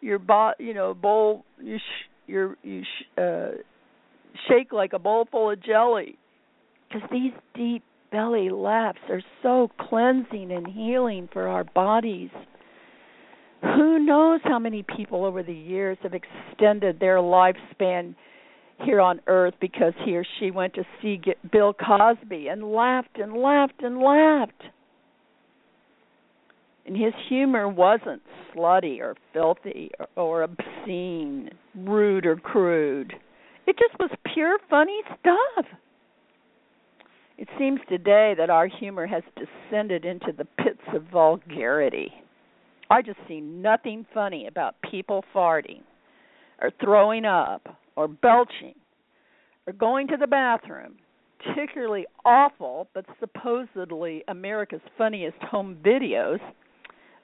your 0.00 0.18
bo- 0.18 0.54
you 0.58 0.74
know 0.74 0.94
bowl 0.94 1.44
you 1.60 1.78
sh- 1.78 2.08
your 2.26 2.56
you 2.62 2.82
sh- 2.82 3.18
uh 3.18 3.50
shake 4.48 4.72
like 4.72 4.92
a 4.92 4.98
bowl 4.98 5.28
full 5.30 5.50
of 5.50 5.62
jelly 5.62 6.18
because 6.88 7.08
these 7.10 7.32
deep 7.54 7.84
belly 8.10 8.50
laughs 8.50 8.98
are 9.08 9.22
so 9.42 9.70
cleansing 9.78 10.50
and 10.50 10.66
healing 10.66 11.28
for 11.32 11.46
our 11.46 11.64
bodies 11.64 12.30
who 13.62 14.00
knows 14.00 14.40
how 14.44 14.58
many 14.58 14.84
people 14.96 15.24
over 15.24 15.42
the 15.42 15.54
years 15.54 15.96
have 16.02 16.14
extended 16.14 16.98
their 16.98 17.18
lifespan 17.18 18.14
here 18.84 19.00
on 19.00 19.20
earth 19.28 19.54
because 19.60 19.92
he 20.04 20.16
or 20.16 20.24
she 20.40 20.50
went 20.50 20.74
to 20.74 20.84
see 21.00 21.20
Bill 21.52 21.72
Cosby 21.72 22.48
and 22.48 22.72
laughed 22.72 23.18
and 23.18 23.34
laughed 23.34 23.80
and 23.82 23.98
laughed. 23.98 24.62
And 26.84 26.96
his 26.96 27.12
humor 27.28 27.68
wasn't 27.68 28.22
slutty 28.52 29.00
or 29.00 29.14
filthy 29.32 29.92
or, 30.00 30.08
or 30.16 30.42
obscene, 30.42 31.50
rude 31.76 32.26
or 32.26 32.36
crude. 32.36 33.12
It 33.68 33.76
just 33.78 33.98
was 34.00 34.10
pure 34.34 34.58
funny 34.68 35.00
stuff. 35.20 35.66
It 37.38 37.48
seems 37.56 37.80
today 37.88 38.34
that 38.36 38.50
our 38.50 38.66
humor 38.66 39.06
has 39.06 39.22
descended 39.36 40.04
into 40.04 40.32
the 40.36 40.46
pits 40.62 40.82
of 40.92 41.04
vulgarity. 41.04 42.12
I 42.92 43.00
just 43.00 43.20
see 43.26 43.40
nothing 43.40 44.04
funny 44.12 44.46
about 44.46 44.74
people 44.90 45.24
farting 45.34 45.80
or 46.60 46.70
throwing 46.78 47.24
up 47.24 47.66
or 47.96 48.06
belching 48.06 48.74
or 49.66 49.72
going 49.72 50.08
to 50.08 50.18
the 50.18 50.26
bathroom. 50.26 50.96
Particularly 51.42 52.04
awful, 52.26 52.88
but 52.92 53.06
supposedly 53.18 54.24
America's 54.28 54.82
funniest 54.98 55.38
home 55.38 55.78
videos 55.82 56.38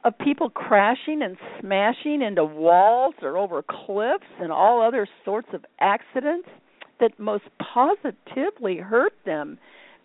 of 0.05 0.19
people 0.19 0.49
crashing 0.49 1.21
and 1.21 1.37
smashing 1.61 2.23
into 2.23 2.47
walls 2.47 3.15
or 3.21 3.37
over 3.37 3.63
cliffs 3.63 4.25
and 4.41 4.51
all 4.51 4.81
other 4.81 5.07
sorts 5.23 5.49
of 5.53 5.67
accidents 5.81 6.49
that 6.99 7.21
most 7.21 7.45
positively 7.75 8.79
hurt 8.79 9.13
them 9.27 9.59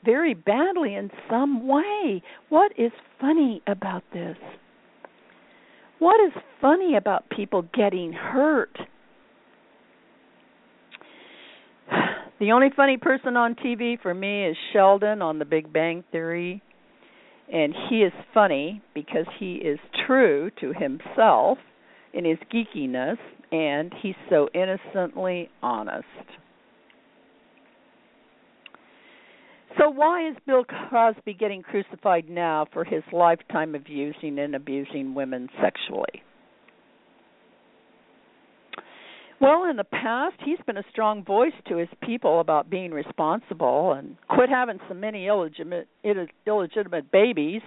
very 0.03 0.33
badly 0.33 0.93
in 0.93 1.09
some 1.29 1.65
way. 1.69 2.21
What 2.49 2.73
is 2.77 2.91
funny 3.21 3.61
about 3.65 4.03
this? 4.11 4.35
What 6.03 6.19
is 6.19 6.33
funny 6.59 6.97
about 6.97 7.29
people 7.29 7.61
getting 7.73 8.11
hurt? 8.11 8.77
The 12.39 12.51
only 12.51 12.71
funny 12.75 12.97
person 12.97 13.37
on 13.37 13.55
TV 13.55 14.01
for 14.01 14.13
me 14.13 14.45
is 14.45 14.57
Sheldon 14.73 15.21
on 15.21 15.39
The 15.39 15.45
Big 15.45 15.71
Bang 15.71 16.03
Theory. 16.11 16.61
And 17.53 17.73
he 17.89 17.99
is 17.99 18.11
funny 18.33 18.81
because 18.93 19.27
he 19.39 19.53
is 19.53 19.79
true 20.05 20.51
to 20.59 20.73
himself 20.73 21.57
in 22.13 22.25
his 22.25 22.37
geekiness 22.53 23.17
and 23.53 23.93
he's 24.01 24.15
so 24.29 24.49
innocently 24.53 25.49
honest. 25.61 26.03
So 29.77 29.89
why 29.89 30.29
is 30.29 30.35
Bill 30.45 30.65
Cosby 30.89 31.33
getting 31.33 31.63
crucified 31.63 32.29
now 32.29 32.67
for 32.71 32.83
his 32.83 33.03
lifetime 33.11 33.73
of 33.73 33.87
using 33.87 34.37
and 34.37 34.55
abusing 34.55 35.15
women 35.15 35.49
sexually? 35.61 36.21
Well, 39.41 39.65
in 39.69 39.75
the 39.75 39.83
past, 39.83 40.35
he's 40.45 40.59
been 40.65 40.77
a 40.77 40.85
strong 40.91 41.23
voice 41.25 41.53
to 41.67 41.77
his 41.77 41.89
people 42.01 42.39
about 42.39 42.69
being 42.69 42.91
responsible 42.91 43.93
and 43.93 44.15
quit 44.29 44.49
having 44.49 44.79
so 44.87 44.93
many 44.93 45.27
illegitimate 45.27 45.87
illegitimate 46.47 47.11
babies 47.11 47.61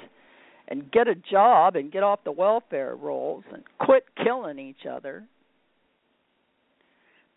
and 0.68 0.90
get 0.90 1.08
a 1.08 1.14
job 1.14 1.76
and 1.76 1.92
get 1.92 2.02
off 2.02 2.20
the 2.24 2.32
welfare 2.32 2.94
rolls 2.94 3.44
and 3.52 3.62
quit 3.78 4.04
killing 4.22 4.58
each 4.58 4.86
other. 4.90 5.24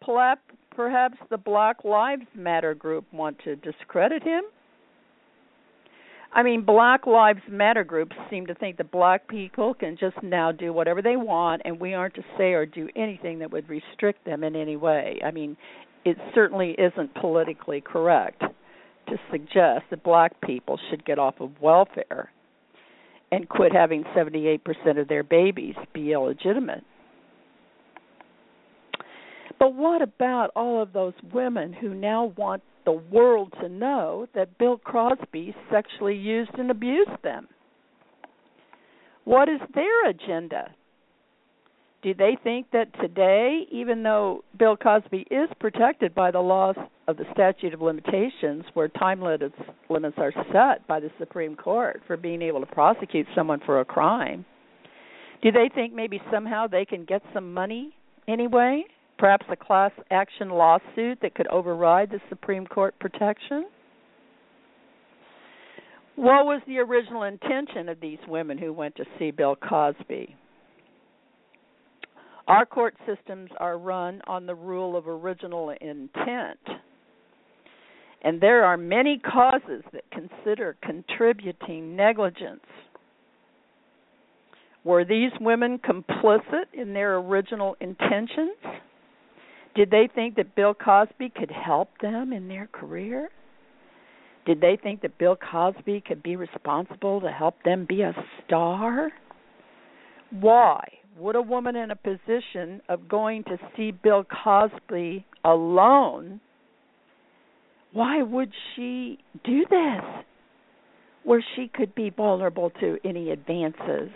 Perhaps 0.06 1.18
the 1.30 1.38
Black 1.38 1.84
Lives 1.84 2.26
Matter 2.34 2.74
group 2.74 3.06
want 3.12 3.38
to 3.44 3.56
discredit 3.58 4.24
him 4.24 4.44
I 6.32 6.44
mean, 6.44 6.64
Black 6.64 7.08
Lives 7.08 7.42
Matter 7.50 7.84
groups 7.84 8.16
seem 8.30 8.46
to 8.48 8.54
think 8.54 8.78
that 8.78 8.92
black 8.92 9.28
people 9.28 9.74
can 9.74 9.98
just 10.00 10.22
now 10.22 10.52
do 10.52 10.72
whatever 10.72 11.02
they 11.02 11.16
want, 11.16 11.64
and 11.66 11.80
we 11.80 11.94
aren't 11.94 12.14
to 12.16 12.24
say 12.38 12.52
or 12.52 12.66
do 12.66 12.88
anything 12.96 13.40
that 13.40 13.52
would 13.52 13.68
restrict 13.68 14.26
them 14.26 14.44
in 14.44 14.56
any 14.56 14.76
way. 14.76 15.20
I 15.26 15.32
mean, 15.32 15.58
it 16.06 16.18
certainly 16.36 16.76
isn't 16.78 17.16
politically 17.16 17.82
correct 17.82 18.42
to 18.42 19.16
suggest 19.32 19.86
that 19.90 20.04
black 20.04 20.40
people 20.42 20.80
should 20.90 21.04
get 21.04 21.18
off 21.18 21.36
of 21.40 21.50
welfare 21.60 22.32
and 23.32 23.50
quit 23.50 23.74
having 23.74 24.04
78% 24.16 24.60
of 25.00 25.08
their 25.08 25.24
babies 25.24 25.76
be 25.94 26.12
illegitimate. 26.12 26.84
But 29.60 29.74
what 29.74 30.02
about 30.02 30.52
all 30.56 30.82
of 30.82 30.94
those 30.94 31.14
women 31.34 31.74
who 31.74 31.94
now 31.94 32.34
want 32.38 32.64
the 32.86 32.92
world 32.92 33.54
to 33.62 33.70
know 33.70 34.28
that 34.34 34.58
Bill 34.58 34.78
Cosby 34.78 35.56
sexually 35.72 36.16
used 36.16 36.52
and 36.58 36.72
abused 36.72 37.24
them. 37.24 37.48
What 39.26 39.50
is 39.50 39.60
their 39.76 40.10
agenda? 40.10 40.72
Do 42.02 42.14
they 42.14 42.38
think 42.42 42.68
that 42.72 42.88
today, 43.02 43.66
even 43.72 44.04
though 44.04 44.44
Bill 44.58 44.78
Cosby 44.78 45.28
is 45.30 45.50
protected 45.60 46.16
by 46.16 46.32
the 46.32 46.40
laws 46.40 46.76
of 47.10 47.18
the 47.18 47.26
statute 47.34 47.74
of 47.74 47.82
limitations, 47.82 48.64
where 48.74 48.88
time 48.88 49.22
limits, 49.22 49.56
limits 49.90 50.16
are 50.18 50.32
set 50.54 50.88
by 50.88 51.02
the 51.02 51.12
Supreme 51.20 51.58
Court 51.58 52.02
for 52.08 52.16
being 52.16 52.42
able 52.42 52.62
to 52.62 52.66
prosecute 52.66 53.28
someone 53.36 53.60
for 53.66 53.82
a 53.82 53.86
crime, 53.86 54.46
do 55.42 55.52
they 55.52 55.70
think 55.74 55.94
maybe 55.94 56.22
somehow 56.32 56.68
they 56.68 56.86
can 56.86 57.04
get 57.04 57.22
some 57.34 57.54
money 57.54 57.94
anyway? 58.28 58.84
Perhaps 59.20 59.46
a 59.52 59.56
class 59.58 59.92
action 60.12 60.50
lawsuit 60.50 61.20
that 61.22 61.36
could 61.36 61.48
override 61.48 62.10
the 62.10 62.22
Supreme 62.30 62.66
Court 62.66 62.98
protection? 63.00 63.66
What 66.16 66.46
was 66.46 66.62
the 66.66 66.80
original 66.80 67.24
intention 67.24 67.90
of 67.90 68.00
these 68.00 68.18
women 68.30 68.58
who 68.58 68.72
went 68.72 68.96
to 68.96 69.04
see 69.18 69.32
Bill 69.32 69.58
Cosby? 69.58 70.36
Our 72.48 72.66
court 72.66 72.96
systems 73.06 73.52
are 73.60 73.78
run 73.78 74.22
on 74.26 74.46
the 74.46 74.56
rule 74.56 74.96
of 74.96 75.08
original 75.08 75.70
intent. 75.70 76.60
And 78.24 78.42
there 78.42 78.64
are 78.64 78.78
many 78.78 79.20
causes 79.20 79.84
that 79.92 80.04
consider 80.12 80.78
contributing 80.82 81.96
negligence. 81.96 82.66
Were 84.84 85.04
these 85.04 85.32
women 85.42 85.78
complicit 85.78 86.66
in 86.74 86.94
their 86.94 87.18
original 87.18 87.76
intentions? 87.82 88.58
Did 89.76 89.92
they 89.92 90.10
think 90.14 90.36
that 90.36 90.56
Bill 90.56 90.74
Cosby 90.74 91.32
could 91.36 91.52
help 91.52 91.90
them 92.02 92.34
in 92.34 92.48
their 92.48 92.68
career? 92.68 93.30
Did 94.46 94.62
they 94.62 94.78
think 94.82 95.02
that 95.02 95.18
Bill 95.18 95.36
Cosby 95.36 96.04
could 96.08 96.24
be 96.24 96.36
responsible 96.36 97.22
to 97.22 97.30
help 97.30 97.56
them 97.64 97.86
be 97.88 98.02
a 98.02 98.14
star? 98.46 99.12
Why 100.32 100.86
would 101.18 101.36
a 101.36 101.42
woman 101.42 101.76
in 101.76 101.92
a 101.92 101.96
position 101.96 102.82
of 102.90 103.08
going 103.08 103.44
to 103.44 103.58
see 103.76 103.92
Bill 103.92 104.26
Cosby 104.44 105.26
alone, 105.44 106.40
why 107.92 108.22
would 108.22 108.52
she 108.76 109.20
do 109.44 109.66
this? 109.70 110.04
Where 111.24 111.44
she 111.56 111.70
could 111.74 111.94
be 111.96 112.10
vulnerable 112.10 112.72
to 112.80 112.98
any 113.04 113.32
advances. 113.32 114.10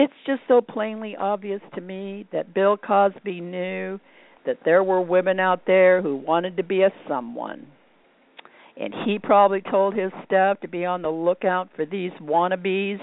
It's 0.00 0.14
just 0.24 0.42
so 0.46 0.60
plainly 0.60 1.16
obvious 1.16 1.60
to 1.74 1.80
me 1.80 2.24
that 2.32 2.54
Bill 2.54 2.76
Cosby 2.76 3.40
knew 3.40 3.98
that 4.46 4.58
there 4.64 4.84
were 4.84 5.00
women 5.00 5.40
out 5.40 5.62
there 5.66 6.00
who 6.00 6.14
wanted 6.14 6.56
to 6.58 6.62
be 6.62 6.82
a 6.82 6.92
someone. 7.08 7.66
And 8.80 8.94
he 9.04 9.18
probably 9.18 9.60
told 9.60 9.94
his 9.94 10.12
staff 10.24 10.60
to 10.60 10.68
be 10.68 10.84
on 10.84 11.02
the 11.02 11.08
lookout 11.08 11.70
for 11.74 11.84
these 11.84 12.12
wannabes 12.22 13.00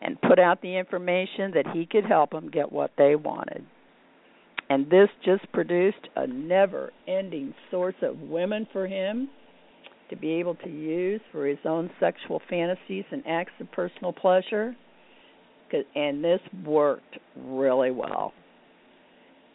and 0.00 0.20
put 0.20 0.38
out 0.38 0.62
the 0.62 0.78
information 0.78 1.50
that 1.54 1.66
he 1.74 1.84
could 1.84 2.04
help 2.04 2.30
them 2.30 2.48
get 2.48 2.70
what 2.70 2.92
they 2.96 3.16
wanted. 3.16 3.66
And 4.70 4.88
this 4.88 5.08
just 5.24 5.50
produced 5.50 6.06
a 6.14 6.28
never 6.28 6.92
ending 7.08 7.54
source 7.72 7.96
of 8.02 8.20
women 8.20 8.68
for 8.72 8.86
him 8.86 9.28
to 10.10 10.16
be 10.16 10.34
able 10.34 10.54
to 10.54 10.70
use 10.70 11.20
for 11.32 11.44
his 11.44 11.58
own 11.64 11.90
sexual 11.98 12.40
fantasies 12.48 13.04
and 13.10 13.24
acts 13.26 13.54
of 13.58 13.72
personal 13.72 14.12
pleasure. 14.12 14.76
And 15.94 16.22
this 16.22 16.40
worked 16.64 17.18
really 17.36 17.90
well. 17.90 18.32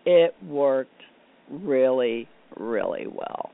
It 0.06 0.36
worked 0.44 1.02
really, 1.50 2.28
really 2.58 3.08
well. 3.08 3.52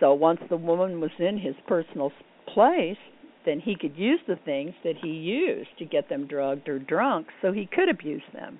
So 0.00 0.14
once 0.14 0.40
the 0.50 0.56
woman 0.56 1.00
was 1.00 1.10
in 1.18 1.38
his 1.38 1.54
personal 1.68 2.10
place, 2.52 2.96
then 3.44 3.60
he 3.60 3.76
could 3.76 3.96
use 3.96 4.20
the 4.26 4.38
things 4.44 4.74
that 4.84 4.96
he 5.00 5.08
used 5.08 5.70
to 5.78 5.84
get 5.84 6.08
them 6.08 6.26
drugged 6.26 6.68
or 6.68 6.78
drunk 6.78 7.28
so 7.40 7.52
he 7.52 7.68
could 7.72 7.88
abuse 7.88 8.22
them. 8.32 8.58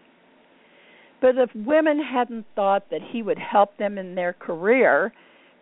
But 1.20 1.36
if 1.36 1.50
women 1.54 2.02
hadn't 2.02 2.46
thought 2.54 2.90
that 2.90 3.00
he 3.12 3.22
would 3.22 3.38
help 3.38 3.76
them 3.76 3.96
in 3.96 4.14
their 4.14 4.32
career, 4.32 5.12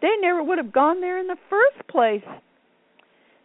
they 0.01 0.15
never 0.21 0.43
would 0.43 0.59
have 0.59 0.73
gone 0.73 1.01
there 1.01 1.19
in 1.19 1.27
the 1.27 1.37
first 1.49 1.89
place. 1.89 2.25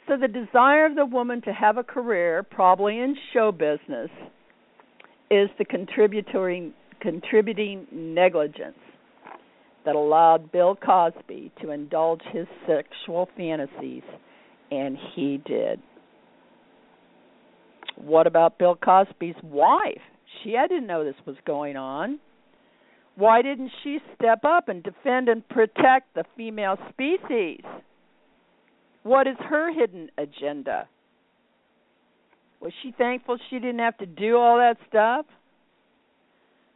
So 0.07 0.17
the 0.17 0.27
desire 0.27 0.85
of 0.85 0.95
the 0.95 1.05
woman 1.05 1.41
to 1.41 1.53
have 1.53 1.77
a 1.77 1.83
career, 1.83 2.43
probably 2.43 2.99
in 2.99 3.15
show 3.33 3.51
business, 3.51 4.09
is 5.31 5.49
the 5.57 5.65
contributory 5.65 6.73
contributing 7.01 7.87
negligence 7.91 8.77
that 9.85 9.95
allowed 9.95 10.51
Bill 10.51 10.75
Cosby 10.75 11.51
to 11.61 11.71
indulge 11.71 12.21
his 12.31 12.47
sexual 12.67 13.29
fantasies 13.35 14.03
and 14.71 14.97
he 15.15 15.41
did. 15.45 15.79
What 17.97 18.27
about 18.27 18.57
Bill 18.57 18.75
Cosby's 18.75 19.35
wife? 19.43 20.01
She 20.43 20.51
didn't 20.51 20.87
know 20.87 21.03
this 21.03 21.15
was 21.25 21.37
going 21.45 21.77
on. 21.77 22.19
Why 23.15 23.41
didn't 23.41 23.71
she 23.83 23.99
step 24.15 24.43
up 24.43 24.67
and 24.67 24.83
defend 24.83 25.29
and 25.29 25.47
protect 25.47 26.13
the 26.15 26.25
female 26.35 26.77
species? 26.89 27.61
What 29.05 29.27
is 29.27 29.35
her 29.37 29.71
hidden 29.71 30.09
agenda? 30.17 30.89
Was 32.59 32.73
she 32.81 32.91
thankful 32.97 33.37
she 33.51 33.59
didn't 33.59 33.77
have 33.77 33.95
to 33.99 34.07
do 34.07 34.35
all 34.35 34.57
that 34.57 34.77
stuff? 34.89 35.27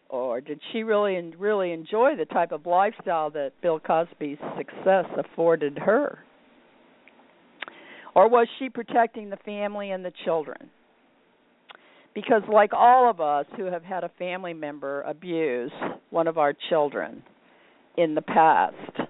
Or 0.09 0.39
did 0.39 0.59
she 0.71 0.83
really 0.83 1.19
really 1.39 1.71
enjoy 1.71 2.15
the 2.15 2.25
type 2.25 2.51
of 2.51 2.67
lifestyle 2.67 3.31
that 3.31 3.53
Bill 3.63 3.79
Cosby's 3.79 4.37
success 4.55 5.05
afforded 5.17 5.79
her? 5.79 6.19
Or 8.13 8.29
was 8.29 8.47
she 8.59 8.69
protecting 8.69 9.31
the 9.31 9.37
family 9.37 9.89
and 9.89 10.05
the 10.05 10.13
children? 10.23 10.69
Because, 12.13 12.43
like 12.47 12.73
all 12.73 13.09
of 13.09 13.19
us 13.19 13.47
who 13.57 13.65
have 13.65 13.83
had 13.83 14.03
a 14.03 14.11
family 14.19 14.53
member 14.53 15.01
abuse 15.01 15.71
one 16.11 16.27
of 16.27 16.37
our 16.37 16.53
children 16.69 17.23
in 17.97 18.13
the 18.13 18.21
past, 18.21 19.09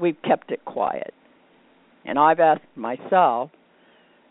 we've 0.00 0.20
kept 0.22 0.50
it 0.50 0.64
quiet. 0.64 1.14
And 2.06 2.18
I've 2.18 2.40
asked 2.40 2.62
myself, 2.76 3.50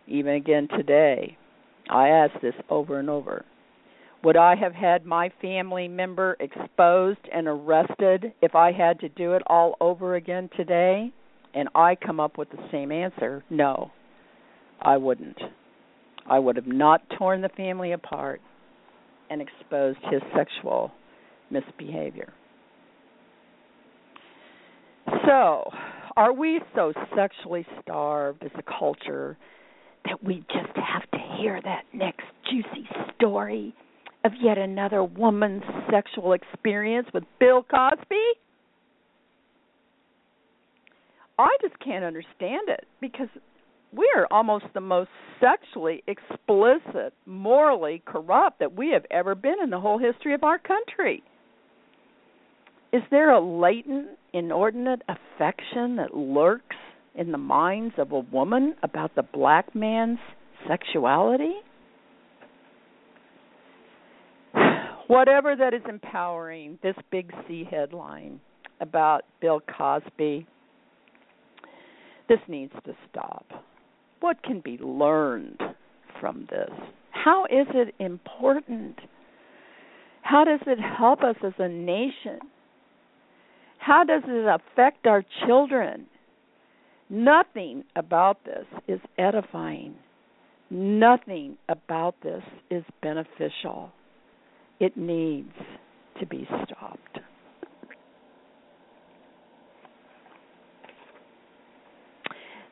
even 0.08 0.36
again 0.36 0.68
today, 0.76 1.38
I 1.90 2.10
ask 2.10 2.34
this 2.42 2.56
over 2.70 3.00
and 3.00 3.10
over 3.10 3.46
would 4.24 4.38
I 4.38 4.56
have 4.56 4.74
had 4.74 5.06
my 5.06 5.32
family 5.40 5.88
member 5.88 6.36
exposed 6.40 7.20
and 7.32 7.48
arrested 7.48 8.34
if 8.42 8.56
I 8.56 8.72
had 8.72 9.00
to 9.02 9.10
do 9.10 9.34
it 9.34 9.44
all 9.46 9.76
over 9.80 10.16
again 10.16 10.50
today? 10.58 11.12
and 11.56 11.70
I 11.74 11.96
come 11.96 12.20
up 12.20 12.38
with 12.38 12.50
the 12.52 12.68
same 12.72 12.92
answer, 12.92 13.44
no, 13.50 13.92
I 14.82 14.98
wouldn't. 14.98 15.40
I 16.30 16.38
would 16.38 16.58
have 16.58 16.68
not 16.68 17.02
torn 17.18 17.42
the 17.42 17.50
family 17.50 17.94
apart 17.94 18.42
and 19.30 19.42
exposed 19.42 20.00
his 20.12 20.22
sexual 20.36 20.92
misbehavior. 21.50 22.34
So, 25.26 25.70
are 26.18 26.34
we 26.34 26.62
so 26.74 26.94
sexually 27.16 27.66
starved 27.82 28.44
as 28.44 28.52
a 28.58 28.64
culture 28.64 29.38
that 30.06 30.24
we 30.24 30.46
just 30.52 30.76
have 30.76 31.10
to 31.12 31.18
hear 31.38 31.60
that 31.64 31.84
next 31.94 32.24
juicy 32.50 32.88
story 33.16 33.74
of 34.24 34.32
yet 34.42 34.58
another 34.58 35.04
woman's 35.04 35.64
sexual 35.92 36.34
experience 36.34 37.08
with 37.14 37.24
Bill 37.40 37.64
Cosby? 37.64 38.16
I 41.38 41.50
just 41.62 41.78
can't 41.80 42.06
understand 42.06 42.70
it 42.70 42.86
because 43.02 43.28
we 43.92 44.10
are 44.16 44.28
almost 44.32 44.66
the 44.74 44.82
most 44.82 45.10
sexually 45.42 46.02
explicit, 46.08 47.14
morally 47.26 48.02
corrupt 48.06 48.60
that 48.60 48.74
we 48.74 48.92
have 48.92 49.06
ever 49.12 49.36
been 49.36 49.56
in 49.62 49.70
the 49.70 49.80
whole 49.80 49.98
history 49.98 50.34
of 50.34 50.44
our 50.44 50.60
country. 50.60 51.24
Is 52.94 53.02
there 53.12 53.32
a 53.32 53.40
latent, 53.40 54.10
inordinate 54.34 55.02
affection 55.08 55.98
that 55.98 56.16
lurks 56.16 56.76
in 57.14 57.32
the 57.32 57.38
minds 57.38 57.96
of 57.98 58.12
a 58.12 58.20
woman 58.20 58.76
about 58.84 59.16
the 59.16 59.24
black 59.24 59.76
man's 59.76 60.20
sexuality? 60.68 61.56
Whatever 65.08 65.56
that 65.56 65.74
is 65.74 65.82
empowering 65.88 66.80
this 66.82 66.96
big 67.12 67.32
C 67.48 67.68
headline 67.70 68.40
about 68.80 69.24
Bill 69.42 69.62
Cosby 69.78 70.48
this 72.28 72.40
needs 72.48 72.74
to 72.86 72.96
stop. 73.10 73.46
What 74.20 74.42
can 74.44 74.62
be 74.62 74.78
learned 74.78 75.62
from 76.20 76.48
this? 76.50 76.72
How 77.12 77.46
is 77.46 77.68
it 77.74 77.94
important? 78.00 79.00
How 80.22 80.44
does 80.44 80.62
it 80.66 80.80
help 80.80 81.22
us 81.22 81.36
as 81.46 81.54
a 81.60 81.68
nation? 81.68 82.40
How 83.86 84.04
does 84.04 84.24
it 84.26 84.48
affect 84.48 85.06
our 85.06 85.24
children? 85.46 86.08
Nothing 87.08 87.84
about 87.96 88.44
this 88.44 88.66
is 88.88 89.00
edifying. 89.20 89.94
Nothing 90.72 91.58
about 91.70 92.16
this 92.24 92.42
is 92.72 92.84
beneficial. 93.04 93.92
It 94.80 94.98
needs 94.98 95.54
to 96.20 96.26
be 96.26 96.48
stopped. 96.64 97.20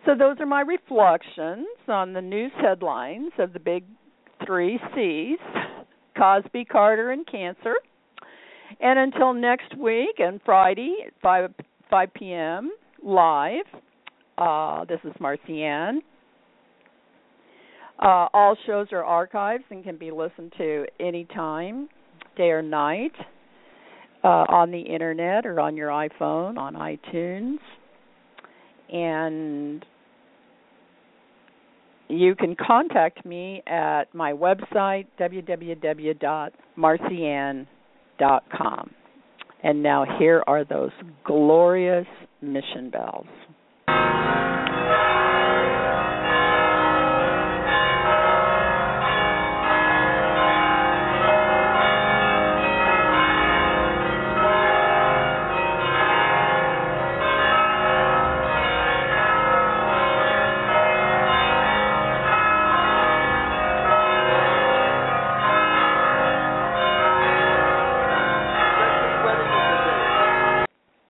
So 0.07 0.15
those 0.17 0.37
are 0.39 0.47
my 0.47 0.61
reflections 0.61 1.67
on 1.87 2.13
the 2.13 2.21
news 2.23 2.51
headlines 2.59 3.33
of 3.37 3.53
the 3.53 3.59
big 3.59 3.83
three 4.47 4.79
C's 4.95 5.37
Cosby, 6.17 6.65
Carter, 6.65 7.11
and 7.11 7.23
Cancer. 7.27 7.75
And 8.79 8.99
until 8.99 9.33
next 9.33 9.77
week 9.77 10.15
and 10.19 10.39
Friday 10.45 10.95
at 11.07 11.13
5, 11.21 11.53
5 11.89 12.13
p.m. 12.13 12.71
live, 13.03 13.65
uh, 14.37 14.85
this 14.85 14.99
is 15.03 15.13
Marcy 15.19 15.63
Ann. 15.63 16.01
Uh, 17.99 18.27
all 18.33 18.57
shows 18.65 18.87
are 18.91 19.03
archived 19.03 19.63
and 19.69 19.83
can 19.83 19.97
be 19.97 20.11
listened 20.11 20.53
to 20.57 20.85
anytime, 20.99 21.87
day 22.35 22.49
or 22.49 22.61
night, 22.61 23.13
uh, 24.23 24.45
on 24.49 24.71
the 24.71 24.79
internet 24.81 25.45
or 25.45 25.59
on 25.59 25.77
your 25.77 25.89
iPhone, 25.89 26.57
on 26.57 26.73
iTunes. 26.73 27.57
And 28.91 29.85
you 32.09 32.35
can 32.35 32.55
contact 32.55 33.25
me 33.25 33.61
at 33.67 34.13
my 34.13 34.33
website 34.33 35.07
www.marcyann.com. 38.19 38.91
And 39.63 39.81
now 39.81 40.05
here 40.19 40.43
are 40.45 40.65
those 40.65 40.91
glorious 41.23 42.07
mission 42.41 42.89
bells. 42.91 43.27